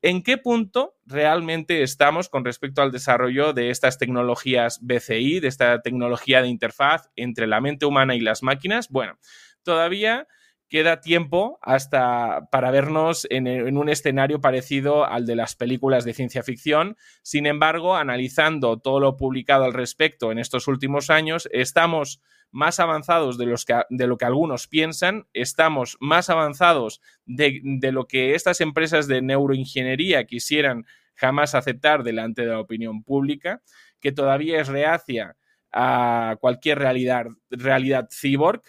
¿En 0.02 0.24
qué 0.24 0.38
punto 0.38 0.96
realmente 1.06 1.84
estamos 1.84 2.30
con 2.30 2.46
respecto 2.46 2.82
al 2.82 2.92
desarrollo 2.92 3.54
de 3.54 3.70
estas 3.70 3.98
tecnologías 3.98 4.80
BCI, 4.82 5.40
de 5.40 5.48
esta 5.48 5.82
tecnología 5.82 6.42
de 6.42 6.50
interfaz 6.50 7.10
entre 7.16 7.48
la 7.48 7.62
mente 7.62 7.86
humana 7.86 8.16
y 8.16 8.20
las 8.20 8.44
máquinas? 8.44 8.90
Bueno, 8.90 9.18
todavía 9.64 10.28
queda 10.72 11.02
tiempo 11.02 11.60
hasta 11.62 12.48
para 12.50 12.72
vernos 12.72 13.28
en, 13.30 13.78
un 13.78 13.90
escenario 13.90 14.40
parecido 14.40 15.06
al 15.06 15.26
de 15.26 15.36
las 15.36 15.54
películas 15.54 16.06
de 16.06 16.14
ciencia 16.14 16.44
ficción. 16.44 16.96
Sin 17.24 17.46
embargo, 17.46 17.98
analizando 17.98 18.80
todo 18.80 19.02
lo 19.02 19.18
publicado 19.18 19.66
al 19.66 19.74
respecto 19.74 20.32
en 20.32 20.40
estos 20.40 20.70
últimos 20.70 21.10
años, 21.10 21.50
estamos 21.52 22.22
más 22.52 22.80
avanzados 22.80 23.38
de, 23.38 23.48
los 23.48 23.66
que, 23.66 23.82
de 23.90 24.08
lo 24.08 24.18
que 24.18 24.24
algunos 24.24 24.68
piensan, 24.68 25.28
estamos 25.34 25.98
más 26.00 26.30
avanzados 26.30 27.02
de, 27.26 27.60
de 27.64 27.92
lo 27.92 28.08
que 28.08 28.34
estas 28.34 28.62
empresas 28.62 29.08
de 29.08 29.22
neuroingeniería 29.22 30.24
quisieran 30.24 30.86
jamás 31.16 31.54
aceptar 31.54 32.04
delante 32.04 32.44
de 32.44 32.48
la 32.48 32.62
opinión 32.62 33.04
pública, 33.04 33.62
que 34.00 34.14
todavía 34.14 34.62
es 34.62 34.70
reacia 34.70 35.36
a 35.74 36.38
cualquier 36.40 36.80
realidad, 36.80 37.28
realidad 37.50 38.08
cyborg 38.10 38.62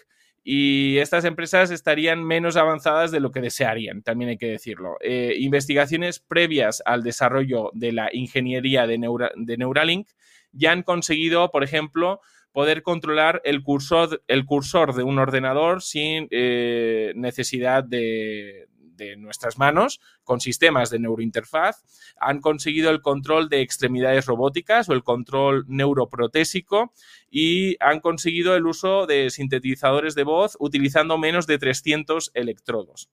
y 0.43 0.97
estas 0.97 1.23
empresas 1.23 1.71
estarían 1.71 2.23
menos 2.23 2.57
avanzadas 2.57 3.11
de 3.11 3.21
lo 3.21 3.31
que 3.31 3.39
desearían, 3.39 4.03
también 4.03 4.29
hay 4.31 4.37
que 4.37 4.47
decirlo. 4.47 4.97
Eh, 4.99 5.35
investigaciones 5.39 6.19
previas 6.19 6.83
al 6.85 7.01
desarrollo 7.01 7.71
de 7.73 7.93
la 7.93 8.09
ingeniería 8.13 8.85
de, 8.85 8.97
Neuralink 8.97 10.09
ya 10.51 10.71
han 10.71 10.83
conseguido, 10.83 11.49
por 11.49 11.63
ejemplo, 11.63 12.19
poder 12.51 12.83
controlar 12.83 13.41
el 13.45 13.63
cursor, 13.63 14.21
el 14.27 14.45
cursor 14.45 14.93
de 14.93 15.03
un 15.03 15.17
ordenador 15.17 15.81
sin 15.81 16.27
eh, 16.29 17.13
necesidad 17.15 17.83
de, 17.83 18.67
de 18.95 19.15
nuestras 19.17 19.57
manos 19.57 19.99
con 20.23 20.39
sistemas 20.39 20.89
de 20.89 20.99
neurointerfaz, 20.99 21.83
han 22.17 22.39
conseguido 22.39 22.89
el 22.89 23.01
control 23.01 23.49
de 23.49 23.61
extremidades 23.61 24.25
robóticas 24.25 24.89
o 24.89 24.93
el 24.93 25.03
control 25.03 25.65
neuroprotésico 25.67 26.93
y 27.29 27.75
han 27.79 27.99
conseguido 27.99 28.55
el 28.55 28.65
uso 28.65 29.05
de 29.05 29.29
sintetizadores 29.29 30.15
de 30.15 30.23
voz 30.23 30.55
utilizando 30.59 31.17
menos 31.17 31.47
de 31.47 31.57
300 31.57 32.31
electrodos. 32.33 33.09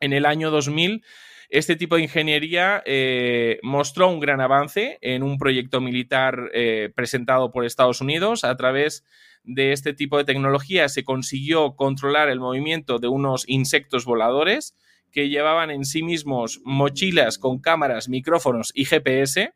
En 0.00 0.12
el 0.12 0.26
año 0.26 0.50
2000, 0.50 1.04
este 1.52 1.76
tipo 1.76 1.96
de 1.96 2.02
ingeniería 2.02 2.82
eh, 2.86 3.58
mostró 3.62 4.08
un 4.08 4.20
gran 4.20 4.40
avance 4.40 4.98
en 5.02 5.22
un 5.22 5.36
proyecto 5.36 5.82
militar 5.82 6.50
eh, 6.54 6.90
presentado 6.94 7.50
por 7.52 7.66
Estados 7.66 8.00
Unidos 8.00 8.42
a 8.44 8.56
través 8.56 9.04
de 9.44 9.72
este 9.72 9.92
tipo 9.92 10.16
de 10.16 10.24
tecnología 10.24 10.88
se 10.88 11.04
consiguió 11.04 11.76
controlar 11.76 12.30
el 12.30 12.40
movimiento 12.40 12.98
de 12.98 13.08
unos 13.08 13.44
insectos 13.46 14.06
voladores 14.06 14.74
que 15.10 15.28
llevaban 15.28 15.70
en 15.70 15.84
sí 15.84 16.02
mismos 16.02 16.62
mochilas 16.64 17.36
con 17.36 17.58
cámaras, 17.58 18.08
micrófonos 18.08 18.72
y 18.74 18.86
GPS. 18.86 19.52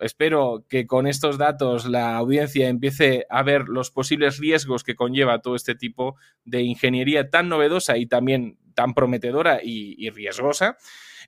Espero 0.00 0.64
que 0.68 0.88
con 0.88 1.06
estos 1.06 1.38
datos 1.38 1.86
la 1.86 2.16
audiencia 2.16 2.68
empiece 2.68 3.24
a 3.30 3.44
ver 3.44 3.68
los 3.68 3.92
posibles 3.92 4.38
riesgos 4.38 4.82
que 4.82 4.96
conlleva 4.96 5.42
todo 5.42 5.54
este 5.54 5.76
tipo 5.76 6.16
de 6.44 6.62
ingeniería 6.62 7.30
tan 7.30 7.48
novedosa 7.48 7.98
y 7.98 8.06
también 8.06 8.58
tan 8.74 8.94
prometedora 8.94 9.60
y, 9.62 10.10
riesgosa. 10.10 10.76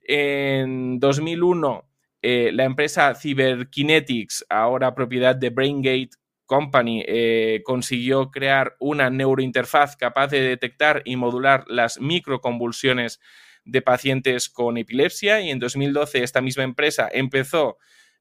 En 0.03 0.99
2001, 0.99 1.89
eh, 2.21 2.51
la 2.53 2.63
empresa 2.63 3.13
Cyberkinetics, 3.15 4.45
ahora 4.49 4.95
propiedad 4.95 5.35
de 5.35 5.49
BrainGate 5.49 6.11
Company, 6.45 7.03
eh, 7.07 7.61
consiguió 7.63 8.31
crear 8.31 8.75
una 8.79 9.09
neurointerfaz 9.09 9.95
capaz 9.95 10.27
de 10.27 10.41
detectar 10.41 11.01
y 11.05 11.15
modular 11.15 11.65
las 11.67 11.99
microconvulsiones 11.99 13.19
de 13.65 13.81
pacientes 13.81 14.49
con 14.49 14.77
epilepsia 14.77 15.41
y 15.41 15.49
en 15.49 15.59
2012 15.59 16.23
esta 16.23 16.41
misma 16.41 16.63
empresa 16.63 17.09
empezó 17.11 17.77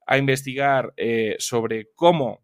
a 0.07 0.19
investigar 0.19 0.93
eh, 0.97 1.37
sobre 1.39 1.91
cómo 1.95 2.42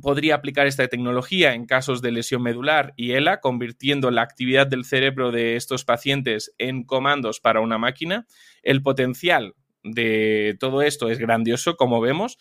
podría 0.00 0.34
aplicar 0.34 0.66
esta 0.66 0.86
tecnología 0.88 1.54
en 1.54 1.66
casos 1.66 2.02
de 2.02 2.12
lesión 2.12 2.42
medular 2.42 2.92
y 2.96 3.12
ELA, 3.12 3.40
convirtiendo 3.40 4.10
la 4.10 4.22
actividad 4.22 4.66
del 4.66 4.84
cerebro 4.84 5.30
de 5.30 5.56
estos 5.56 5.84
pacientes 5.84 6.52
en 6.58 6.84
comandos 6.84 7.40
para 7.40 7.60
una 7.60 7.78
máquina. 7.78 8.26
El 8.62 8.82
potencial 8.82 9.54
de 9.82 10.56
todo 10.58 10.82
esto 10.82 11.10
es 11.10 11.18
grandioso, 11.18 11.76
como 11.76 12.00
vemos. 12.00 12.38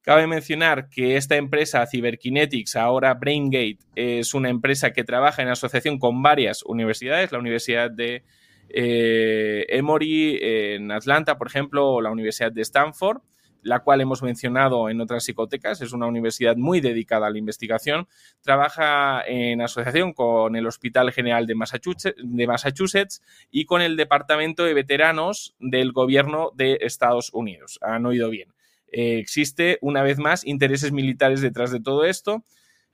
Cabe 0.00 0.26
mencionar 0.26 0.90
que 0.90 1.16
esta 1.16 1.36
empresa 1.36 1.86
Cyberkinetics, 1.86 2.76
ahora 2.76 3.14
BrainGate, 3.14 3.78
es 3.94 4.34
una 4.34 4.50
empresa 4.50 4.92
que 4.92 5.02
trabaja 5.02 5.42
en 5.42 5.48
asociación 5.48 5.98
con 5.98 6.22
varias 6.22 6.62
universidades, 6.62 7.32
la 7.32 7.38
Universidad 7.38 7.90
de 7.90 8.22
eh, 8.68 9.64
Emory 9.68 10.38
en 10.42 10.90
Atlanta, 10.92 11.38
por 11.38 11.46
ejemplo, 11.46 11.88
o 11.88 12.00
la 12.02 12.10
Universidad 12.10 12.52
de 12.52 12.62
Stanford, 12.62 13.22
la 13.64 13.80
cual 13.80 14.00
hemos 14.00 14.22
mencionado 14.22 14.88
en 14.90 15.00
otras 15.00 15.24
psicotecas, 15.24 15.80
es 15.80 15.92
una 15.92 16.06
universidad 16.06 16.56
muy 16.56 16.80
dedicada 16.80 17.26
a 17.26 17.30
la 17.30 17.38
investigación, 17.38 18.06
trabaja 18.42 19.22
en 19.26 19.60
asociación 19.60 20.12
con 20.12 20.54
el 20.54 20.66
Hospital 20.66 21.10
General 21.12 21.46
de 21.46 21.54
Massachusetts, 21.54 23.22
y 23.50 23.64
con 23.64 23.82
el 23.82 23.96
Departamento 23.96 24.64
de 24.64 24.74
Veteranos 24.74 25.54
del 25.58 25.92
Gobierno 25.92 26.50
de 26.54 26.78
Estados 26.82 27.30
Unidos. 27.32 27.78
Han 27.82 28.06
oído 28.06 28.28
bien. 28.30 28.52
Eh, 28.92 29.18
existe, 29.18 29.78
una 29.80 30.02
vez 30.02 30.18
más, 30.18 30.46
intereses 30.46 30.92
militares 30.92 31.40
detrás 31.40 31.72
de 31.72 31.80
todo 31.80 32.04
esto. 32.04 32.44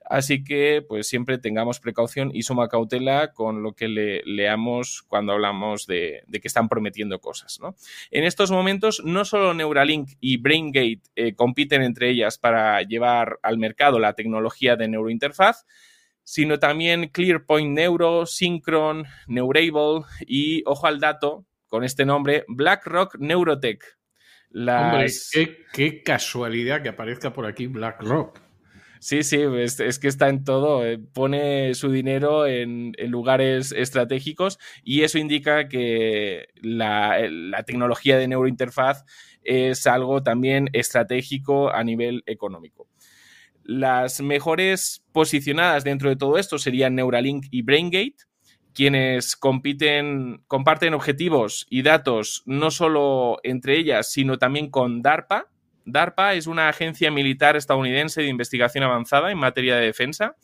Así 0.05 0.43
que, 0.43 0.83
pues 0.87 1.07
siempre 1.07 1.37
tengamos 1.37 1.79
precaución 1.79 2.31
y 2.33 2.43
suma 2.43 2.67
cautela 2.67 3.31
con 3.33 3.63
lo 3.63 3.73
que 3.73 3.87
leamos 4.25 5.03
cuando 5.07 5.33
hablamos 5.33 5.85
de, 5.87 6.23
que 6.31 6.47
están 6.47 6.67
prometiendo 6.69 7.19
cosas. 7.19 7.59
En 8.09 8.23
estos 8.23 8.51
momentos, 8.51 9.01
no 9.05 9.25
solo 9.25 9.53
Neuralink 9.53 10.09
y 10.19 10.37
BrainGate 10.37 11.01
eh, 11.15 11.35
compiten 11.35 11.81
entre 11.83 12.09
ellas 12.09 12.37
para 12.37 12.81
llevar 12.81 13.39
al 13.41 13.57
mercado 13.57 13.99
la 13.99 14.13
tecnología 14.13 14.75
de 14.75 14.87
neurointerfaz, 14.87 15.65
sino 16.23 16.59
también 16.59 17.09
ClearPoint 17.09 17.71
Neuro, 17.71 18.25
Synchron, 18.25 19.05
Neurable 19.27 20.05
y, 20.27 20.63
ojo 20.65 20.87
al 20.87 20.99
dato, 20.99 21.45
con 21.67 21.83
este 21.83 22.05
nombre, 22.05 22.43
BlackRock 22.47 23.17
Neurotech. 23.17 23.97
Hombre, 24.53 25.07
qué, 25.73 26.03
casualidad 26.03 26.81
que 26.81 26.89
aparezca 26.89 27.31
por 27.31 27.45
aquí 27.45 27.67
BlackRock. 27.67 28.50
Sí, 29.01 29.23
sí, 29.23 29.39
es, 29.41 29.97
que 29.97 30.07
está 30.07 30.29
en 30.29 30.43
todo. 30.43 30.85
Eh, 30.85 30.99
pone 30.99 31.73
su 31.73 31.89
dinero 31.91 32.45
en, 32.45 32.93
lugares 33.07 33.71
estratégicos 33.71 34.59
y 34.83 35.01
eso 35.01 35.17
indica 35.17 35.67
que 35.67 36.49
la, 36.61 37.63
tecnología 37.65 38.19
de 38.19 38.27
neurointerfaz 38.27 39.03
es 39.43 39.87
algo 39.87 40.21
también 40.21 40.69
estratégico 40.73 41.73
a 41.73 41.83
nivel 41.83 42.21
económico. 42.27 42.87
Las 43.63 44.21
mejores 44.21 45.03
posicionadas 45.11 45.83
dentro 45.83 46.09
de 46.09 46.15
todo 46.15 46.37
esto 46.37 46.59
serían 46.59 46.93
Neuralink 46.93 47.47
y 47.49 47.63
BrainGate 47.63 48.17
quienes 48.75 49.35
compiten, 49.35 50.43
comparten 50.45 50.93
objetivos 50.93 51.65
y 51.71 51.81
datos 51.81 52.43
no 52.45 52.69
solo 52.69 53.39
entre 53.41 53.79
ellas, 53.79 54.11
sino 54.11 54.37
también 54.37 54.69
con 54.69 55.01
DARPA. 55.01 55.47
DARPA 55.85 56.33
es 56.33 56.47
una 56.47 56.69
agencia 56.69 57.11
militar 57.11 57.55
estadounidense 57.55 58.21
de 58.21 58.27
investigación 58.27 58.83
avanzada 58.83 59.31
en 59.31 59.37
materia 59.37 59.75
de 59.75 59.85
defensa, 59.85 60.35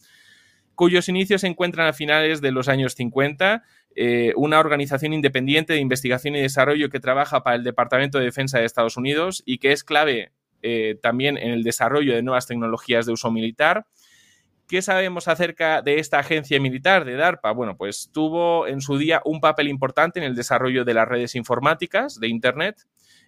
cuyos 0.76 1.10
inicios 1.10 1.42
se 1.42 1.48
encuentran 1.48 1.88
a 1.88 1.94
finales 1.94 2.42
de 2.42 2.52
los 2.52 2.68
años 2.68 2.94
50, 2.96 3.64
eh, 3.96 4.34
una 4.36 4.60
organización 4.60 5.14
independiente 5.14 5.74
de 5.74 5.80
investigación 5.80 6.36
y 6.36 6.42
desarrollo 6.42 6.90
que 6.90 7.00
trabaja 7.00 7.44
para 7.44 7.56
el 7.56 7.64
Departamento 7.64 8.20
de 8.20 8.26
Defensa 8.26 8.60
de 8.60 8.66
Estados 8.66 8.98
Unidos 8.98 9.44
y 9.46 9.58
que 9.58 9.72
es 9.72 9.84
clave 9.84 10.32
eh, 10.62 10.98
también 11.02 11.38
en 11.38 11.52
el 11.52 11.64
desarrollo 11.64 12.14
de 12.14 12.22
nuevas 12.22 12.48
tecnologías 12.48 13.06
de 13.06 13.14
uso 13.14 13.32
militar 13.32 13.86
¿Qué 14.68 14.82
sabemos 14.82 15.30
acerca 15.30 15.82
de 15.82 16.00
esta 16.00 16.20
agencia 16.20 16.60
militar 16.60 17.06
de 17.06 17.14
DARPA? 17.14 17.52
Bueno, 17.54 17.78
pues 17.78 18.10
tuvo 18.12 18.68
en 18.68 18.82
su 18.82 18.98
día 18.98 19.22
un 19.24 19.40
papel 19.40 19.70
importante 19.70 20.20
en 20.20 20.26
el 20.26 20.36
desarrollo 20.36 20.84
de 20.84 20.94
las 20.94 21.08
redes 21.08 21.36
informáticas 21.36 22.20
de 22.20 22.28
Internet, 22.28 22.86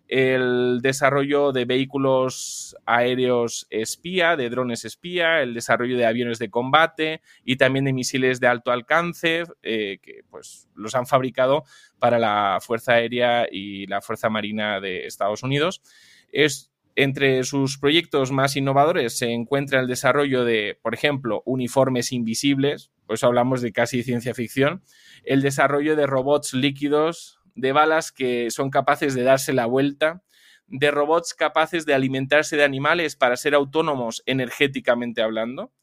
el 0.10 0.80
desarrollo 0.82 1.52
de 1.52 1.66
vehículos 1.66 2.76
aéreos 2.88 3.68
espía, 3.70 4.36
de 4.36 4.50
drones 4.50 4.84
espía, 4.84 5.42
el 5.44 5.54
desarrollo 5.54 5.98
de 5.98 6.08
aviones 6.08 6.40
de 6.40 6.50
combate 6.50 7.22
y 7.46 7.58
también 7.58 7.86
de 7.86 7.94
misiles 7.94 8.40
de 8.40 8.48
alto 8.48 8.72
alcance 8.72 9.44
eh, 9.62 10.00
que 10.02 10.24
pues 10.28 10.68
los 10.76 10.96
han 10.96 11.06
fabricado 11.06 11.64
para 12.00 12.18
la 12.18 12.58
Fuerza 12.60 12.94
Aérea 12.94 13.48
y 13.52 13.86
la 13.86 14.02
Fuerza 14.02 14.30
Marina 14.30 14.80
de 14.80 15.06
Estados 15.06 15.44
Unidos. 15.44 15.84
Es 16.32 16.72
entre 16.96 17.44
sus 17.44 17.78
proyectos 17.78 18.32
más 18.32 18.56
innovadores 18.56 19.18
se 19.18 19.32
encuentra 19.32 19.80
el 19.80 19.88
desarrollo 19.88 20.44
de, 20.44 20.78
por 20.82 20.94
ejemplo, 20.94 21.44
uniformes 21.46 22.12
invisibles, 22.12 22.92
por 23.06 23.14
eso 23.14 23.28
hablamos 23.28 23.62
de 23.62 23.72
casi 23.72 24.04
ciencia 24.04 24.34
ficción, 24.34 24.84
el 25.24 25.42
desarrollo 25.42 25.96
de 25.96 26.08
robots 26.08 26.54
líquidos, 26.54 27.39
de 27.60 27.72
balas 27.72 28.12
que 28.12 28.52
son 28.52 28.70
capaces 28.70 29.16
de 29.16 29.24
darse 29.24 29.54
la 29.54 29.66
vuelta, 29.66 30.24
de 30.68 30.92
robots 30.92 31.34
capaces 31.34 31.86
de 31.86 31.94
alimentarse 31.94 32.56
de 32.56 32.64
animales 32.64 33.16
para 33.16 33.38
ser 33.38 33.56
autónomos 33.56 34.22
energéticamente 34.26 35.22
hablando, 35.22 35.74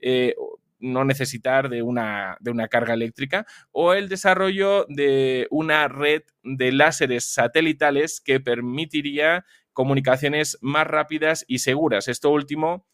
eh, 0.00 0.34
no 0.78 1.04
necesitar 1.04 1.68
de 1.68 1.82
una, 1.82 2.36
de 2.40 2.50
una 2.50 2.68
carga 2.68 2.94
eléctrica, 2.94 3.46
o 3.70 3.92
el 3.92 4.08
desarrollo 4.08 4.84
de 4.88 5.46
una 5.50 5.86
red 5.88 6.22
de 6.42 6.72
láseres 6.72 7.32
satelitales 7.32 8.20
que 8.20 8.40
permitiría 8.40 9.44
comunicaciones 9.72 10.58
más 10.60 10.86
rápidas 10.86 11.44
y 11.46 11.58
seguras. 11.58 12.08
Esto 12.08 12.30
último, 12.30 12.86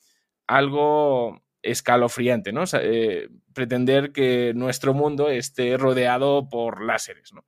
algo 0.46 1.42
escalofriante, 1.62 2.52
¿no? 2.52 2.64
Eh, 2.80 3.28
pretender 3.54 4.12
que 4.12 4.52
nuestro 4.54 4.94
mundo 4.94 5.28
esté 5.28 5.76
rodeado 5.76 6.48
por 6.48 6.84
láseres, 6.84 7.32
¿no? 7.32 7.44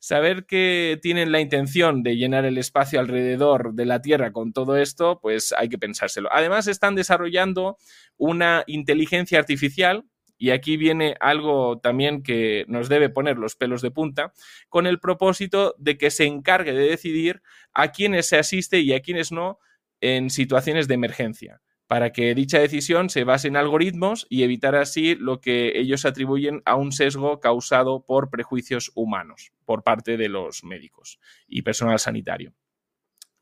Saber 0.00 0.46
que 0.46 0.98
tienen 1.02 1.32
la 1.32 1.40
intención 1.40 2.02
de 2.02 2.16
llenar 2.16 2.44
el 2.44 2.58
espacio 2.58 3.00
alrededor 3.00 3.74
de 3.74 3.86
la 3.86 4.00
Tierra 4.00 4.32
con 4.32 4.52
todo 4.52 4.76
esto, 4.76 5.20
pues 5.20 5.54
hay 5.56 5.68
que 5.68 5.78
pensárselo. 5.78 6.28
Además, 6.32 6.66
están 6.66 6.94
desarrollando 6.94 7.78
una 8.16 8.64
inteligencia 8.66 9.38
artificial 9.38 10.04
y 10.38 10.50
aquí 10.50 10.76
viene 10.76 11.16
algo 11.20 11.80
también 11.80 12.22
que 12.22 12.64
nos 12.68 12.88
debe 12.88 13.10
poner 13.10 13.36
los 13.36 13.56
pelos 13.56 13.82
de 13.82 13.90
punta, 13.90 14.32
con 14.68 14.86
el 14.86 15.00
propósito 15.00 15.74
de 15.78 15.98
que 15.98 16.10
se 16.10 16.24
encargue 16.24 16.72
de 16.72 16.88
decidir 16.88 17.42
a 17.74 17.90
quiénes 17.90 18.26
se 18.28 18.38
asiste 18.38 18.78
y 18.78 18.92
a 18.92 19.00
quiénes 19.00 19.32
no 19.32 19.58
en 20.00 20.30
situaciones 20.30 20.86
de 20.86 20.94
emergencia, 20.94 21.60
para 21.88 22.12
que 22.12 22.34
dicha 22.34 22.60
decisión 22.60 23.08
se 23.08 23.24
base 23.24 23.48
en 23.48 23.56
algoritmos 23.56 24.26
y 24.28 24.42
evitar 24.42 24.76
así 24.76 25.16
lo 25.16 25.40
que 25.40 25.72
ellos 25.80 26.04
atribuyen 26.04 26.62
a 26.66 26.76
un 26.76 26.92
sesgo 26.92 27.40
causado 27.40 28.04
por 28.04 28.30
prejuicios 28.30 28.92
humanos 28.94 29.52
por 29.64 29.82
parte 29.82 30.18
de 30.18 30.28
los 30.28 30.62
médicos 30.64 31.18
y 31.48 31.62
personal 31.62 31.98
sanitario. 31.98 32.52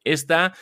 Esta 0.05 0.55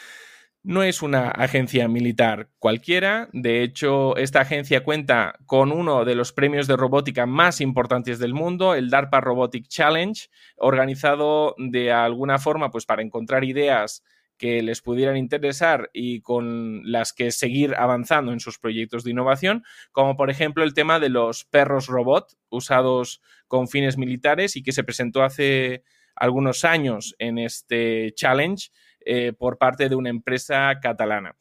no 0.62 0.82
es 0.82 1.02
una 1.02 1.28
agencia 1.28 1.86
militar 1.86 2.48
cualquiera, 2.58 3.28
de 3.34 3.62
hecho 3.62 4.16
esta 4.16 4.40
agencia 4.40 4.82
cuenta 4.82 5.38
con 5.44 5.70
uno 5.70 6.06
de 6.06 6.14
los 6.14 6.32
premios 6.32 6.66
de 6.66 6.78
robótica 6.78 7.26
más 7.26 7.60
importantes 7.60 8.18
del 8.18 8.32
mundo, 8.32 8.74
el 8.74 8.88
DARPA 8.88 9.20
Robotic 9.20 9.68
Challenge, 9.68 10.28
organizado 10.56 11.54
de 11.58 11.92
alguna 11.92 12.38
forma 12.38 12.70
pues 12.70 12.86
para 12.86 13.02
encontrar 13.02 13.44
ideas 13.44 14.02
que 14.36 14.62
les 14.62 14.80
pudieran 14.82 15.16
interesar 15.16 15.90
y 15.92 16.20
con 16.20 16.82
las 16.90 17.12
que 17.12 17.30
seguir 17.30 17.74
avanzando 17.76 18.32
en 18.32 18.40
sus 18.40 18.58
proyectos 18.58 19.04
de 19.04 19.12
innovación, 19.12 19.64
como 19.92 20.16
por 20.16 20.30
ejemplo 20.30 20.64
el 20.64 20.74
tema 20.74 20.98
de 21.00 21.08
los 21.08 21.44
perros 21.44 21.86
robot 21.86 22.36
usados 22.48 23.20
con 23.48 23.68
fines 23.68 23.96
militares 23.96 24.56
y 24.56 24.62
que 24.62 24.72
se 24.72 24.84
presentó 24.84 25.22
hace 25.22 25.84
algunos 26.16 26.64
años 26.64 27.14
en 27.18 27.38
este 27.38 28.12
challenge 28.14 28.70
eh, 29.04 29.32
por 29.32 29.58
parte 29.58 29.88
de 29.88 29.94
una 29.94 30.10
empresa 30.10 30.72
catalana. 30.80 31.36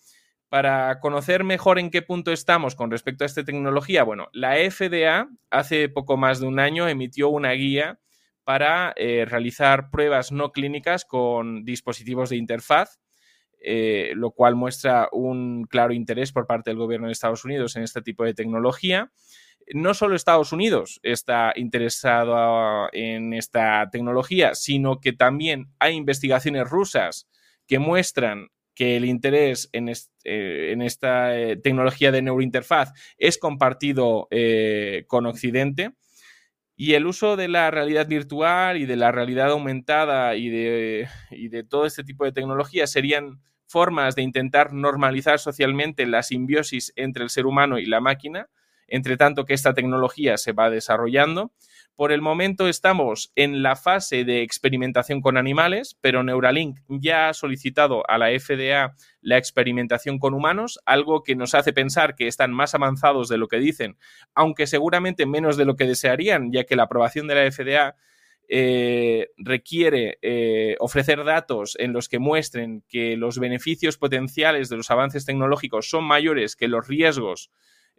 Para 0.49 0.99
conocer 0.99 1.43
mejor 1.43 1.79
en 1.79 1.89
qué 1.89 2.03
punto 2.03 2.32
estamos 2.32 2.75
con 2.75 2.91
respecto 2.91 3.23
a 3.23 3.27
esta 3.27 3.43
tecnología, 3.43 4.03
bueno, 4.03 4.29
la 4.34 4.56
FDA 4.56 5.27
hace 5.49 5.89
poco 5.89 6.15
más 6.15 6.39
de 6.39 6.45
un 6.45 6.60
año 6.60 6.88
emitió 6.88 7.29
una 7.29 7.51
guía 7.53 7.99
para 8.43 8.93
eh, 8.95 9.25
realizar 9.25 9.89
pruebas 9.89 10.32
no 10.32 10.51
clínicas 10.51 11.06
con 11.06 11.63
dispositivos 11.63 12.29
de 12.29 12.38
interfaz, 12.38 12.99
eh, 13.60 14.12
lo 14.15 14.32
cual 14.32 14.56
muestra 14.56 15.08
un 15.12 15.63
claro 15.63 15.93
interés 15.93 16.32
por 16.34 16.45
parte 16.45 16.69
del 16.69 16.77
gobierno 16.77 17.08
de 17.08 17.13
Estados 17.13 17.45
Unidos 17.45 17.75
en 17.75 17.84
este 17.84 18.01
tipo 18.01 18.25
de 18.25 18.34
tecnología. 18.34 19.12
No 19.73 19.93
solo 19.93 20.15
Estados 20.15 20.51
Unidos 20.51 20.99
está 21.03 21.53
interesado 21.56 22.89
en 22.91 23.34
esta 23.34 23.88
tecnología, 23.89 24.56
sino 24.56 24.99
que 24.99 25.13
también 25.13 25.71
hay 25.79 25.95
investigaciones 25.95 26.69
rusas 26.69 27.29
que 27.65 27.79
muestran 27.79 28.49
que 28.75 28.97
el 28.97 29.06
interés 29.06 29.69
en, 29.71 29.88
eh, 29.88 30.75
esta 30.82 31.29
tecnología 31.63 32.12
de 32.12 32.23
neurointerfaz 32.23 32.91
es 33.17 33.38
compartido 33.38 34.27
con 35.08 35.25
Occidente. 35.27 35.93
Y 36.76 36.96
el 36.96 37.06
uso 37.06 37.36
de 37.36 37.48
la 37.48 37.70
realidad 37.72 38.08
virtual 38.08 38.78
y 38.78 38.86
de 38.86 38.96
la 38.96 39.12
realidad 39.12 39.52
aumentada 39.52 40.36
y 40.36 40.50
de, 40.50 41.08
y 41.32 41.50
de 41.50 41.64
todo 41.64 41.86
este 41.86 42.04
tipo 42.04 42.26
de 42.26 42.32
tecnologías 42.32 42.92
serían 42.92 43.40
formas 43.68 44.16
de 44.16 44.22
intentar 44.22 44.74
normalizar 44.74 45.40
socialmente 45.40 46.06
la 46.06 46.24
simbiosis 46.24 46.94
entre 46.96 47.24
el 47.24 47.30
ser 47.30 47.46
humano 47.46 47.80
y 47.80 47.86
la 47.86 48.02
máquina, 48.02 48.50
entre 48.88 49.18
tanto 49.18 49.46
que 49.46 49.54
esta 49.54 49.74
tecnología 49.74 50.38
se 50.38 50.52
va 50.52 50.70
desarrollando. 50.70 51.52
Por 51.95 52.12
el 52.12 52.21
momento 52.21 52.67
estamos 52.67 53.32
en 53.36 53.62
la 53.62 53.75
fase 53.75 54.25
de 54.25 54.41
experimentación 54.41 55.21
con 55.21 55.38
animales, 55.38 55.95
pero 56.01 56.23
Neuralink 56.23 56.79
ya 56.88 57.29
ha 57.29 57.34
solicitado 57.36 58.03
a 58.10 58.17
la 58.17 58.27
FDA 58.27 58.95
la 59.21 59.38
experimentación 59.38 60.17
con 60.17 60.34
humanos, 60.34 60.79
algo 60.86 61.21
que 61.21 61.36
nos 61.36 61.53
hace 61.53 61.71
pensar 61.71 62.15
que 62.15 62.27
están 62.27 62.51
más 62.51 62.73
avanzados 62.73 63.29
de 63.29 63.38
lo 63.38 63.47
que 63.47 63.60
dicen, 63.60 63.97
aunque 64.34 64.65
seguramente 64.65 65.27
menos 65.27 65.56
de 65.56 65.65
lo 65.65 65.75
que 65.75 65.86
desearían, 65.86 66.51
ya 66.51 66.63
que 66.63 66.75
la 66.75 66.84
aprobación 66.84 67.27
de 67.27 67.36
la 67.36 67.51
FDA 67.51 67.95
eh, 68.49 69.27
requiere 69.38 70.17
eh, 70.23 70.75
ofrecer 70.79 71.23
datos 71.23 71.75
en 71.79 71.93
los 71.93 72.10
que 72.10 72.17
muestren 72.17 72.84
que 72.89 73.17
los 73.17 73.38
beneficios 73.38 73.97
potenciales 73.99 74.67
de 74.67 74.77
los 74.77 74.89
avances 74.89 75.25
tecnológicos 75.25 75.89
son 75.89 76.06
mayores 76.06 76.56
que 76.56 76.67
los 76.67 76.88
riesgos 76.88 77.51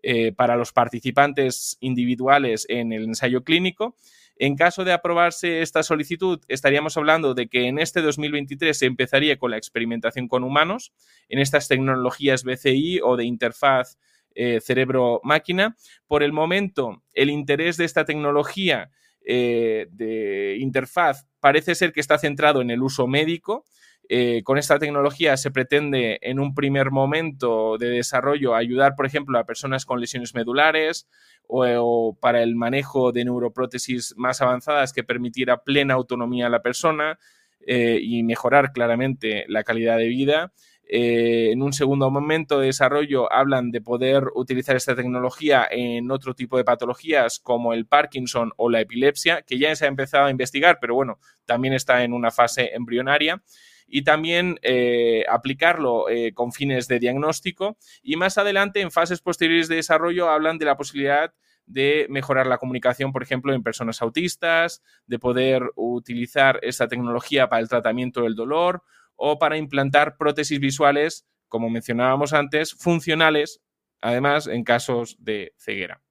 eh, 0.06 0.32
para 0.32 0.56
los 0.56 0.72
participantes 0.72 1.78
individuales 1.80 2.66
en 2.68 2.92
el 2.92 3.04
ensayo 3.04 3.42
clínico. 3.42 3.96
En 4.36 4.54
caso 4.54 4.84
de 4.84 4.92
aprobarse 4.92 5.62
esta 5.62 5.82
solicitud, 5.82 6.40
estaríamos 6.48 6.96
hablando 6.98 7.32
de 7.32 7.46
que 7.46 7.68
en 7.68 7.78
este 7.78 8.02
2023 8.02 8.76
se 8.76 8.84
empezaría 8.84 9.38
con 9.38 9.50
la 9.50 9.56
experimentación 9.56 10.28
con 10.28 10.44
humanos 10.44 10.92
en 11.30 11.38
estas 11.38 11.68
tecnologías 11.68 12.44
BCI 12.44 13.00
o 13.02 13.16
de 13.16 13.24
interfaz 13.24 13.96
eh, 14.34 14.60
cerebro-máquina. 14.60 15.76
Por 16.06 16.22
el 16.22 16.32
momento, 16.32 17.02
el 17.14 17.30
interés 17.30 17.76
de 17.78 17.86
esta 17.86 18.04
tecnología 18.04 18.90
eh, 19.24 19.86
de 19.90 20.58
interfaz 20.58 21.26
parece 21.40 21.74
ser 21.74 21.92
que 21.92 22.00
está 22.00 22.18
centrado 22.18 22.60
en 22.60 22.70
el 22.70 22.82
uso 22.82 23.06
médico. 23.06 23.64
Eh, 24.08 24.42
con 24.44 24.58
esta 24.58 24.78
tecnología 24.78 25.36
se 25.36 25.50
pretende 25.50 26.18
en 26.20 26.38
un 26.38 26.54
primer 26.54 26.90
momento 26.90 27.78
de 27.78 27.88
desarrollo 27.88 28.54
ayudar, 28.54 28.94
por 28.96 29.06
ejemplo, 29.06 29.38
a 29.38 29.46
personas 29.46 29.86
con 29.86 30.00
lesiones 30.00 30.34
medulares 30.34 31.08
o, 31.46 32.16
para 32.20 32.42
el 32.42 32.54
manejo 32.54 33.12
de 33.12 33.24
neuroprótesis 33.24 34.14
más 34.16 34.42
avanzadas 34.42 34.92
que 34.92 35.04
permitiera 35.04 35.62
plena 35.62 35.94
autonomía 35.94 36.46
a 36.46 36.50
la 36.50 36.62
persona 36.62 37.18
eh, 37.66 37.98
y 38.02 38.22
mejorar 38.22 38.72
claramente 38.72 39.46
la 39.48 39.64
calidad 39.64 39.96
de 39.96 40.08
vida. 40.08 40.52
Eh, 40.86 41.50
en 41.50 41.62
un 41.62 41.72
segundo 41.72 42.10
momento 42.10 42.60
de 42.60 42.66
desarrollo 42.66 43.32
hablan 43.32 43.70
de 43.70 43.80
poder 43.80 44.24
utilizar 44.34 44.76
esta 44.76 44.94
tecnología 44.94 45.66
en 45.70 46.10
otro 46.10 46.34
tipo 46.34 46.58
de 46.58 46.64
patologías 46.64 47.40
como 47.40 47.72
el 47.72 47.86
Parkinson 47.86 48.52
o 48.58 48.68
la 48.68 48.82
epilepsia, 48.82 49.40
que 49.42 49.58
ya 49.58 49.74
se 49.76 49.86
ha 49.86 49.88
empezado 49.88 50.26
a 50.26 50.30
investigar, 50.30 50.76
pero 50.78 50.94
bueno, 50.94 51.18
también 51.46 51.72
está 51.72 52.04
en 52.04 52.12
una 52.12 52.30
fase 52.30 52.74
embrionaria 52.74 53.42
y 53.86 54.02
también 54.02 54.58
eh, 54.62 55.24
aplicarlo 55.28 56.08
eh, 56.08 56.32
con 56.32 56.52
fines 56.52 56.88
de 56.88 56.98
diagnóstico. 56.98 57.76
Y 58.02 58.16
más 58.16 58.38
adelante, 58.38 58.80
en 58.80 58.90
fases 58.90 59.20
posteriores 59.20 59.68
de 59.68 59.76
desarrollo, 59.76 60.30
hablan 60.30 60.58
de 60.58 60.64
la 60.64 60.76
posibilidad 60.76 61.32
de 61.66 62.06
mejorar 62.10 62.46
la 62.46 62.58
comunicación, 62.58 63.12
por 63.12 63.22
ejemplo, 63.22 63.54
en 63.54 63.62
personas 63.62 64.02
autistas, 64.02 64.82
de 65.06 65.18
poder 65.18 65.62
utilizar 65.76 66.58
esta 66.62 66.88
tecnología 66.88 67.48
para 67.48 67.60
el 67.60 67.68
tratamiento 67.68 68.22
del 68.22 68.34
dolor 68.34 68.82
o 69.16 69.38
para 69.38 69.56
implantar 69.56 70.16
prótesis 70.16 70.60
visuales, 70.60 71.26
como 71.48 71.70
mencionábamos 71.70 72.32
antes, 72.32 72.74
funcionales, 72.74 73.62
además, 74.00 74.46
en 74.46 74.64
casos 74.64 75.16
de 75.20 75.54
ceguera. 75.56 76.02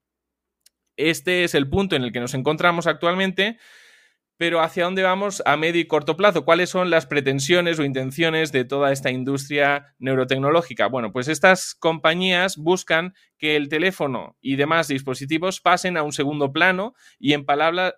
Este 0.95 1.43
es 1.43 1.55
el 1.55 1.69
punto 1.69 1.95
en 1.95 2.03
el 2.03 2.12
que 2.12 2.19
nos 2.19 2.33
encontramos 2.33 2.88
actualmente 2.88 3.57
pero 4.43 4.60
¿hacia 4.60 4.84
dónde 4.84 5.03
vamos 5.03 5.41
a 5.45 5.56
medio 5.56 5.79
y 5.79 5.88
corto 5.88 6.17
plazo? 6.17 6.43
¿Cuáles 6.43 6.69
son 6.69 6.89
las 6.89 7.06
pretensiones 7.06 7.79
o 7.79 7.86
intenciones 7.86 8.51
de 8.51 8.65
toda 8.65 8.91
esta 8.91 9.10
industria 9.10 9.95
neurotecnológica? 9.99 10.88
Bueno, 10.88 11.13
pues 11.13 11.29
estas 11.29 11.73
compañías 11.73 12.58
buscan 12.58 13.13
que 13.38 13.56
el 13.56 13.69
teléfono 13.69 14.36
y 14.41 14.58
demás 14.58 14.89
dispositivos 14.89 15.62
pasen 15.62 15.95
a 15.95 16.03
un 16.03 16.12
segundo 16.12 16.51
plano 16.51 16.93
y 17.19 17.32
en, 17.32 17.45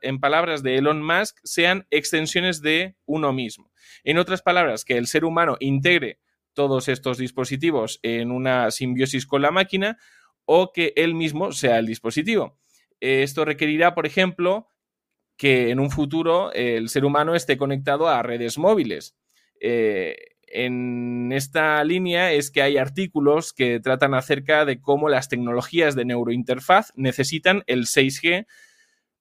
en 0.03 0.19
palabras 0.19 0.61
de 0.61 0.77
Elon 0.77 1.01
Musk 1.01 1.39
sean 1.43 1.87
extensiones 1.89 2.61
de 2.61 2.95
uno 3.05 3.33
mismo. 3.33 3.71
En 4.03 4.19
otras 4.19 4.43
palabras, 4.43 4.85
que 4.85 4.97
el 4.97 5.07
ser 5.07 5.25
humano 5.25 5.57
integre 5.59 6.19
todos 6.53 6.89
estos 6.89 7.17
dispositivos 7.17 7.99
en 8.03 8.29
una 8.29 8.69
simbiosis 8.69 9.25
con 9.25 9.41
la 9.41 9.49
máquina 9.49 9.97
o 10.45 10.71
que 10.71 10.93
él 10.95 11.15
mismo 11.15 11.53
sea 11.53 11.79
el 11.79 11.87
dispositivo. 11.87 12.59
Esto 12.99 13.45
requerirá, 13.45 13.95
por 13.95 14.05
ejemplo, 14.05 14.69
que 15.37 15.69
en 15.69 15.79
un 15.79 15.91
futuro 15.91 16.51
el 16.53 16.89
ser 16.89 17.05
humano 17.05 17.35
esté 17.35 17.57
conectado 17.57 18.07
a 18.07 18.23
redes 18.23 18.57
móviles. 18.57 19.15
Eh, 19.59 20.15
en 20.47 21.31
esta 21.33 21.83
línea 21.83 22.31
es 22.31 22.51
que 22.51 22.61
hay 22.61 22.77
artículos 22.77 23.51
que 23.51 23.79
tratan 23.79 24.13
acerca 24.13 24.63
de 24.63 24.79
cómo 24.79 25.09
las 25.09 25.27
tecnologías 25.27 25.95
de 25.95 26.05
neurointerfaz 26.05 26.91
necesitan 26.95 27.63
el 27.67 27.85
6G 27.85 28.45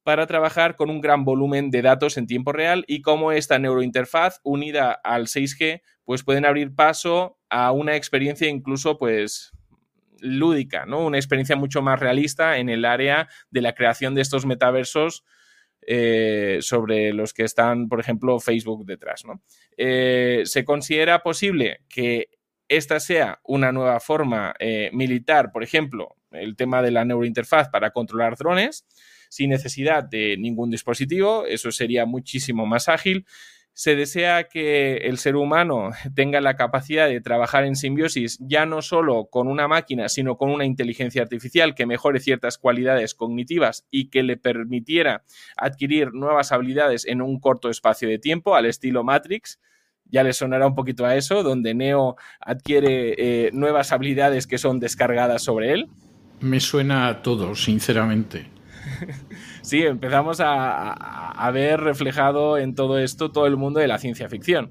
para 0.04 0.26
trabajar 0.26 0.76
con 0.76 0.90
un 0.90 1.00
gran 1.00 1.24
volumen 1.24 1.70
de 1.70 1.82
datos 1.82 2.18
en 2.18 2.26
tiempo 2.26 2.52
real 2.52 2.84
y 2.86 3.00
cómo 3.00 3.32
esta 3.32 3.58
neurointerfaz 3.58 4.40
unida 4.44 4.92
al 4.92 5.26
6G 5.26 5.80
pues 6.04 6.22
pueden 6.22 6.44
abrir 6.44 6.74
paso 6.74 7.38
a 7.48 7.72
una 7.72 7.96
experiencia 7.96 8.48
incluso 8.48 8.98
pues 8.98 9.52
lúdica, 10.20 10.86
¿no? 10.86 11.04
Una 11.04 11.16
experiencia 11.16 11.56
mucho 11.56 11.82
más 11.82 11.98
realista 12.00 12.58
en 12.58 12.68
el 12.68 12.84
área 12.84 13.28
de 13.50 13.62
la 13.62 13.74
creación 13.74 14.14
de 14.14 14.20
estos 14.20 14.46
metaversos 14.46 15.24
eh, 15.86 16.58
sobre 16.60 17.12
los 17.12 17.32
que 17.32 17.44
están, 17.44 17.88
por 17.88 18.00
ejemplo, 18.00 18.40
Facebook 18.40 18.84
detrás. 18.86 19.22
Eh, 19.76 20.42
se 20.44 20.64
considera 20.64 21.22
posible 21.22 21.80
que 21.88 22.28
esta 22.68 23.00
sea 23.00 23.40
una 23.44 23.72
nueva 23.72 24.00
forma 24.00 24.54
eh, 24.58 24.90
militar, 24.92 25.52
por 25.52 25.62
ejemplo, 25.62 26.16
el 26.30 26.56
tema 26.56 26.82
de 26.82 26.90
la 26.90 27.04
neurointerfaz 27.04 27.68
para 27.68 27.90
controlar 27.90 28.36
drones 28.36 28.86
sin 29.28 29.50
necesidad 29.50 30.04
de 30.04 30.36
ningún 30.36 30.70
dispositivo, 30.70 31.44
eso 31.46 31.72
sería 31.72 32.06
muchísimo 32.06 32.66
más 32.66 32.88
ágil 32.88 33.26
se 33.74 33.96
desea 33.96 34.44
que 34.44 34.98
el 34.98 35.18
ser 35.18 35.34
humano 35.34 35.90
tenga 36.14 36.40
la 36.40 36.56
capacidad 36.56 37.08
de 37.08 37.20
trabajar 37.20 37.64
en 37.64 37.76
simbiosis 37.76 38.38
ya 38.40 38.64
no 38.64 38.80
solo 38.80 39.26
con 39.26 39.48
una 39.48 39.68
máquina, 39.68 40.08
sino 40.08 40.36
con 40.36 40.50
una 40.50 40.64
inteligencia 40.64 41.22
artificial 41.22 41.74
que 41.74 41.84
mejore 41.84 42.20
ciertas 42.20 42.56
cualidades 42.56 43.14
cognitivas 43.14 43.84
y 43.90 44.08
que 44.08 44.22
le 44.22 44.36
permitiera 44.36 45.24
adquirir 45.56 46.14
nuevas 46.14 46.52
habilidades 46.52 47.04
en 47.04 47.20
un 47.20 47.40
corto 47.40 47.68
espacio 47.68 48.08
de 48.08 48.18
tiempo, 48.18 48.54
al 48.54 48.66
estilo 48.66 49.04
Matrix. 49.04 49.60
Ya 50.06 50.22
le 50.22 50.32
sonará 50.32 50.66
un 50.66 50.74
poquito 50.74 51.06
a 51.06 51.16
eso, 51.16 51.42
donde 51.42 51.74
Neo 51.74 52.16
adquiere 52.38 53.14
eh, 53.46 53.50
nuevas 53.52 53.90
habilidades 53.90 54.46
que 54.46 54.58
son 54.58 54.78
descargadas 54.78 55.42
sobre 55.42 55.72
él. 55.72 55.88
Me 56.40 56.60
suena 56.60 57.08
a 57.08 57.22
todo, 57.22 57.54
sinceramente. 57.54 58.46
sí, 59.64 59.82
empezamos 59.82 60.38
a, 60.40 61.50
ver 61.52 61.80
reflejado 61.80 62.58
en 62.58 62.74
todo 62.74 62.98
esto 62.98 63.32
todo 63.32 63.46
el 63.46 63.56
mundo 63.56 63.80
de 63.80 63.88
la 63.88 63.98
ciencia 63.98 64.28
ficción. 64.28 64.70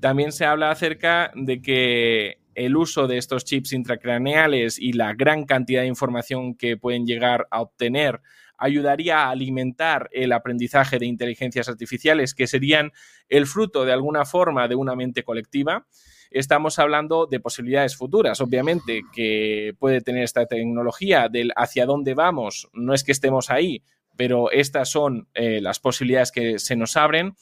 También 0.00 0.32
se 0.32 0.46
habla 0.46 0.70
acerca 0.70 1.30
de 1.34 1.60
que 1.60 2.38
el 2.54 2.76
uso 2.76 3.06
de 3.06 3.18
estos 3.18 3.44
chips 3.44 3.72
intracraneales 3.72 4.78
y 4.78 4.92
la 4.92 5.14
gran 5.14 5.44
cantidad 5.44 5.82
de 5.82 5.88
información 5.88 6.54
que 6.54 6.76
pueden 6.76 7.06
llegar 7.06 7.46
a 7.50 7.60
obtener 7.60 8.20
ayudaría 8.56 9.24
a 9.24 9.30
alimentar 9.30 10.08
el 10.12 10.32
aprendizaje 10.32 10.98
de 10.98 11.06
inteligencias 11.06 11.68
artificiales 11.68 12.34
que 12.34 12.46
serían 12.46 12.92
el 13.28 13.46
fruto 13.46 13.84
de 13.84 13.92
alguna 13.92 14.24
forma 14.24 14.68
de 14.68 14.74
una 14.74 14.94
mente 14.94 15.24
colectiva. 15.24 15.86
Estamos 16.30 16.78
hablando 16.78 17.26
de 17.26 17.40
posibilidades 17.40 17.96
futuras, 17.96 18.40
obviamente, 18.40 19.02
que 19.12 19.74
puede 19.78 20.00
tener 20.00 20.22
esta 20.22 20.46
tecnología, 20.46 21.28
del 21.28 21.50
hacia 21.56 21.86
dónde 21.86 22.14
vamos, 22.14 22.68
no 22.72 22.94
es 22.94 23.02
que 23.02 23.12
estemos 23.12 23.50
ahí, 23.50 23.82
pero 24.20 24.50
estas 24.50 24.90
son 24.90 25.28
eh, 25.32 25.62
las 25.62 25.80
posibilidades 25.80 26.30
que 26.30 26.58
se 26.58 26.76
nos 26.76 26.98
abren. 26.98 27.36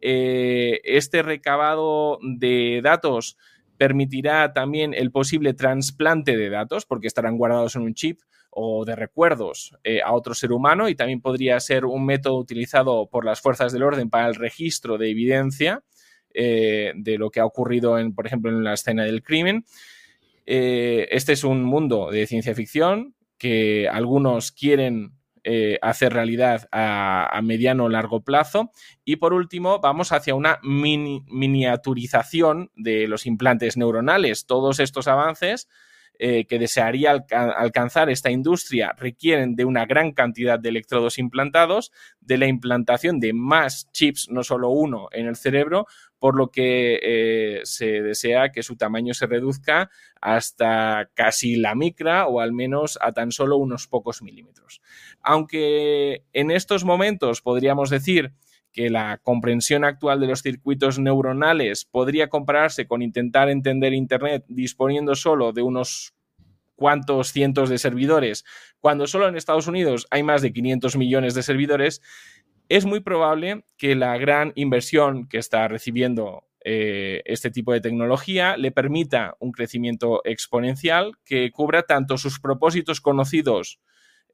Eh, 0.00 0.80
este 0.82 1.22
recabado 1.22 2.18
de 2.22 2.80
datos 2.82 3.38
permitirá 3.76 4.52
también 4.52 4.94
el 4.94 5.12
posible 5.12 5.54
trasplante 5.54 6.36
de 6.36 6.50
datos, 6.50 6.86
porque 6.86 7.06
estarán 7.06 7.38
guardados 7.38 7.76
en 7.76 7.82
un 7.82 7.94
chip 7.94 8.18
o 8.50 8.84
de 8.84 8.96
recuerdos 8.96 9.76
eh, 9.84 10.00
a 10.04 10.12
otro 10.12 10.34
ser 10.34 10.50
humano 10.50 10.88
y 10.88 10.96
también 10.96 11.20
podría 11.20 11.60
ser 11.60 11.84
un 11.84 12.04
método 12.04 12.36
utilizado 12.36 13.08
por 13.08 13.24
las 13.24 13.40
fuerzas 13.40 13.72
del 13.72 13.84
orden 13.84 14.10
para 14.10 14.26
el 14.26 14.34
registro 14.34 14.98
de 14.98 15.10
evidencia 15.10 15.84
de 16.34 17.16
lo 17.16 17.30
que 17.30 17.38
ha 17.38 17.46
ocurrido, 17.46 17.96
en, 17.96 18.12
por 18.12 18.26
ejemplo, 18.26 18.50
en 18.50 18.64
la 18.64 18.74
escena 18.74 19.04
del 19.04 19.22
crimen. 19.22 19.64
este 20.44 21.32
es 21.32 21.44
un 21.44 21.62
mundo 21.62 22.10
de 22.10 22.26
ciencia 22.26 22.56
ficción 22.56 23.14
que 23.38 23.88
algunos 23.88 24.50
quieren 24.50 25.12
eh, 25.46 25.78
hacer 25.82 26.14
realidad 26.14 26.68
a, 26.72 27.38
mediano 27.42 27.84
o 27.84 27.90
largo 27.90 28.22
plazo. 28.22 28.70
Y 29.04 29.16
por 29.16 29.34
último, 29.34 29.78
vamos 29.78 30.10
hacia 30.12 30.34
una 30.34 30.58
miniaturización 30.62 32.70
de 32.74 33.06
los 33.08 33.26
implantes 33.26 33.76
neuronales. 33.76 34.46
Todos 34.46 34.80
estos 34.80 35.06
avances 35.06 35.68
eh, 36.18 36.46
que 36.46 36.58
desearía 36.58 37.10
alcanzar 37.10 38.08
esta 38.08 38.30
industria 38.30 38.94
requieren 38.96 39.56
de 39.56 39.64
una 39.64 39.84
gran 39.84 40.12
cantidad 40.12 40.60
de 40.60 40.68
electrodos 40.68 41.18
implantados, 41.18 41.90
de 42.20 42.38
la 42.38 42.46
implantación 42.46 43.20
de 43.20 43.32
más 43.32 43.90
chips, 43.92 44.28
no 44.30 44.44
solo 44.44 44.70
uno, 44.70 45.08
en 45.10 45.26
el 45.26 45.36
cerebro, 45.36 45.86
por 46.24 46.36
lo 46.36 46.50
que 46.50 46.98
eh, 47.02 47.60
se 47.64 48.00
desea 48.00 48.50
que 48.50 48.62
su 48.62 48.76
tamaño 48.76 49.12
se 49.12 49.26
reduzca 49.26 49.90
hasta 50.22 51.10
casi 51.12 51.56
la 51.56 51.74
micra 51.74 52.28
o 52.28 52.40
al 52.40 52.54
menos 52.54 52.96
a 53.02 53.12
tan 53.12 53.30
solo 53.30 53.58
unos 53.58 53.88
pocos 53.88 54.22
milímetros. 54.22 54.80
Aunque 55.20 56.24
en 56.32 56.50
estos 56.50 56.82
momentos 56.82 57.42
podríamos 57.42 57.90
decir 57.90 58.32
que 58.72 58.88
la 58.88 59.18
comprensión 59.18 59.84
actual 59.84 60.18
de 60.18 60.28
los 60.28 60.40
circuitos 60.40 60.98
neuronales 60.98 61.84
podría 61.84 62.30
compararse 62.30 62.86
con 62.86 63.02
intentar 63.02 63.50
entender 63.50 63.92
Internet 63.92 64.46
disponiendo 64.48 65.16
solo 65.16 65.52
de 65.52 65.60
unos 65.60 66.14
cuantos 66.74 67.32
cientos 67.32 67.68
de 67.68 67.78
servidores, 67.78 68.44
cuando 68.80 69.06
solo 69.06 69.28
en 69.28 69.36
Estados 69.36 69.66
Unidos 69.66 70.06
hay 70.10 70.22
más 70.22 70.42
de 70.42 70.52
500 70.52 70.96
millones 70.96 71.34
de 71.34 71.42
servidores, 71.42 72.02
es 72.68 72.84
muy 72.84 73.00
probable 73.00 73.64
que 73.76 73.94
la 73.94 74.16
gran 74.18 74.52
inversión 74.54 75.28
que 75.28 75.38
está 75.38 75.68
recibiendo 75.68 76.44
eh, 76.64 77.22
este 77.26 77.50
tipo 77.50 77.72
de 77.72 77.82
tecnología 77.82 78.56
le 78.56 78.72
permita 78.72 79.36
un 79.38 79.52
crecimiento 79.52 80.22
exponencial 80.24 81.12
que 81.24 81.50
cubra 81.50 81.82
tanto 81.82 82.16
sus 82.16 82.40
propósitos 82.40 83.02
conocidos 83.02 83.80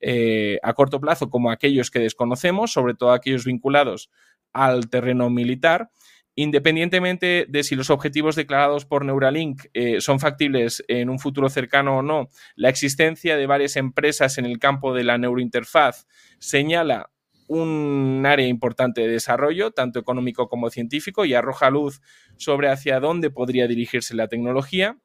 eh, 0.00 0.58
a 0.62 0.72
corto 0.74 1.00
plazo 1.00 1.28
como 1.28 1.50
aquellos 1.50 1.90
que 1.90 1.98
desconocemos, 1.98 2.72
sobre 2.72 2.94
todo 2.94 3.12
aquellos 3.12 3.44
vinculados 3.44 4.10
al 4.52 4.88
terreno 4.88 5.28
militar, 5.28 5.90
independientemente 6.36 7.46
de 7.48 7.62
si 7.64 7.74
los 7.74 7.90
objetivos 7.90 8.36
declarados 8.36 8.86
por 8.86 9.04
Neuralink 9.04 9.66
eh, 9.74 10.00
son 10.00 10.20
factibles 10.20 10.84
en 10.86 11.10
un 11.10 11.18
futuro 11.18 11.48
cercano 11.50 11.98
o 11.98 12.02
no, 12.02 12.30
la 12.54 12.68
existencia 12.68 13.36
de 13.36 13.46
varias 13.46 13.76
empresas 13.76 14.38
en 14.38 14.46
el 14.46 14.58
campo 14.58 14.94
de 14.94 15.04
la 15.04 15.18
neurointerfaz 15.18 16.06
señala 16.38 17.10
un 17.50 18.22
área 18.26 18.46
importante 18.46 19.00
de 19.00 19.08
desarrollo, 19.08 19.72
tanto 19.72 19.98
económico 19.98 20.48
como 20.48 20.70
científico, 20.70 21.24
y 21.24 21.34
arroja 21.34 21.68
luz 21.68 22.00
sobre 22.36 22.68
hacia 22.68 23.00
dónde 23.00 23.30
podría 23.30 23.66
dirigirse 23.66 24.14
la 24.14 24.28
tecnología. 24.28 24.98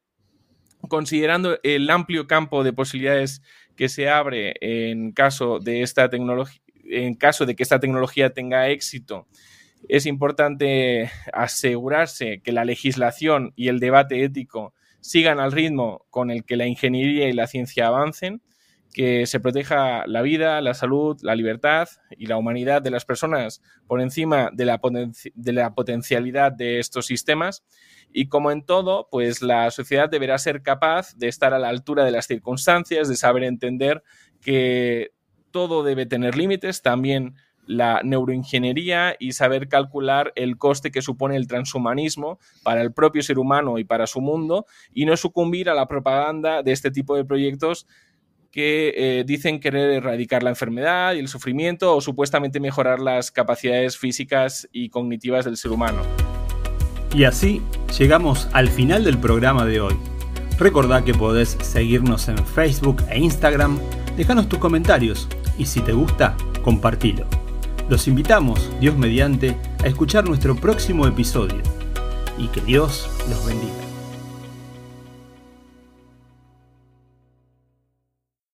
Considerando 0.88 1.58
el 1.64 1.90
amplio 1.90 2.28
campo 2.28 2.64
de 2.64 2.72
posibilidades 2.72 3.42
que 3.76 3.90
se 3.90 4.10
abre 4.10 4.54
en 4.62 5.12
caso 5.12 5.58
de 5.60 5.82
esta 5.82 6.08
en 6.88 7.16
caso 7.16 7.48
de 7.48 7.56
que 7.56 7.64
esta 7.64 7.80
tecnología 7.80 8.30
tenga 8.30 8.70
éxito, 8.70 9.28
es 9.90 10.06
importante 10.06 11.10
asegurarse 11.34 12.42
que 12.44 12.52
la 12.52 12.64
legislación 12.64 13.54
y 13.56 13.70
el 13.70 13.80
debate 13.80 14.24
ético 14.24 14.76
sigan 15.02 15.40
al 15.40 15.52
ritmo 15.52 16.06
con 16.12 16.30
el 16.30 16.46
que 16.46 16.58
la 16.58 16.68
ingeniería 16.68 17.28
y 17.28 17.34
la 17.34 17.48
ciencia 17.48 17.88
avancen, 17.88 18.44
que 18.96 19.26
se 19.26 19.42
proteja 19.42 20.08
la 20.08 20.22
vida, 20.22 20.62
la 20.62 20.74
salud, 20.74 21.20
la 21.22 21.36
libertad 21.36 21.90
y 22.18 22.28
la 22.28 22.38
humanidad 22.38 22.82
de 22.82 22.92
las 22.92 23.04
personas 23.04 23.62
por 23.88 24.00
encima 24.00 24.52
de 24.54 24.64
la, 24.64 24.80
potencialidad 25.76 26.54
de 26.54 26.80
estos 26.80 27.06
sistemas. 27.06 27.66
Y 28.14 28.30
como 28.30 28.52
en 28.52 28.66
todo, 28.66 29.10
pues 29.12 29.42
la 29.42 29.70
sociedad 29.72 30.10
deberá 30.10 30.38
ser 30.38 30.62
capaz 30.62 31.14
de 31.18 31.28
estar 31.28 31.54
a 31.54 31.60
la 31.60 31.68
altura 31.68 32.06
de 32.06 32.12
las 32.12 32.28
circunstancias, 32.28 33.10
de 33.10 33.18
saber 33.18 33.44
entender 33.44 34.02
que 34.40 35.12
todo 35.52 35.84
debe 35.84 36.06
tener 36.06 36.38
límites, 36.38 36.82
también 36.82 37.36
la 37.68 38.00
neuroingeniería 38.02 39.18
y 39.20 39.34
saber 39.34 39.68
calcular 39.68 40.32
el 40.38 40.58
coste 40.58 40.92
que 40.92 41.02
supone 41.02 41.36
el 41.36 41.48
transhumanismo 41.48 42.40
para 42.64 42.82
el 42.82 42.94
propio 42.94 43.24
ser 43.24 43.40
humano 43.40 43.78
y 43.78 43.84
para 43.84 44.08
su 44.08 44.22
mundo 44.22 44.68
y 44.94 45.04
no 45.04 45.18
sucumbir 45.18 45.70
a 45.70 45.74
la 45.74 45.90
propaganda 45.90 46.64
de 46.64 46.72
este 46.72 46.92
tipo 46.92 47.18
de 47.18 47.26
proyectos 47.26 47.88
que 48.56 48.94
eh, 48.96 49.26
dicen 49.28 49.60
querer 49.60 49.92
erradicar 49.92 50.42
la 50.42 50.50
enfermedad 50.50 51.14
y 51.14 51.20
el 51.20 51.28
sufrimiento 51.28 51.94
o 51.94 52.00
supuestamente 52.00 52.62
mejorar 52.62 53.02
las 53.02 53.30
capacidades 53.30 53.98
físicas 53.98 54.70
y 54.72 54.88
cognitivas 54.88 55.44
del 55.44 55.58
ser 55.58 55.72
humano. 55.72 56.02
Y 57.14 57.26
así 57.26 57.62
llegamos 58.00 58.48
al 58.54 58.70
final 58.70 59.04
del 59.04 59.18
programa 59.18 59.66
de 59.66 59.82
hoy. 59.82 59.96
Recordá 60.58 61.04
que 61.04 61.14
podés 61.14 61.58
seguirnos 61.62 62.30
en 62.30 62.38
Facebook 62.48 63.04
e 63.10 63.20
Instagram, 63.20 63.78
dejanos 64.16 64.48
tus 64.48 64.60
comentarios 64.60 65.28
y 65.58 65.66
si 65.66 65.82
te 65.82 65.92
gusta, 65.92 66.38
compartilo. 66.64 67.28
Los 67.90 68.08
invitamos, 68.08 68.72
Dios 68.80 68.98
mediante, 68.98 69.58
a 69.84 69.88
escuchar 69.88 70.24
nuestro 70.24 70.56
próximo 70.56 71.06
episodio 71.08 71.62
y 72.38 72.48
que 72.48 72.62
Dios 72.62 73.10
los 73.30 73.46
bendiga. 73.46 73.85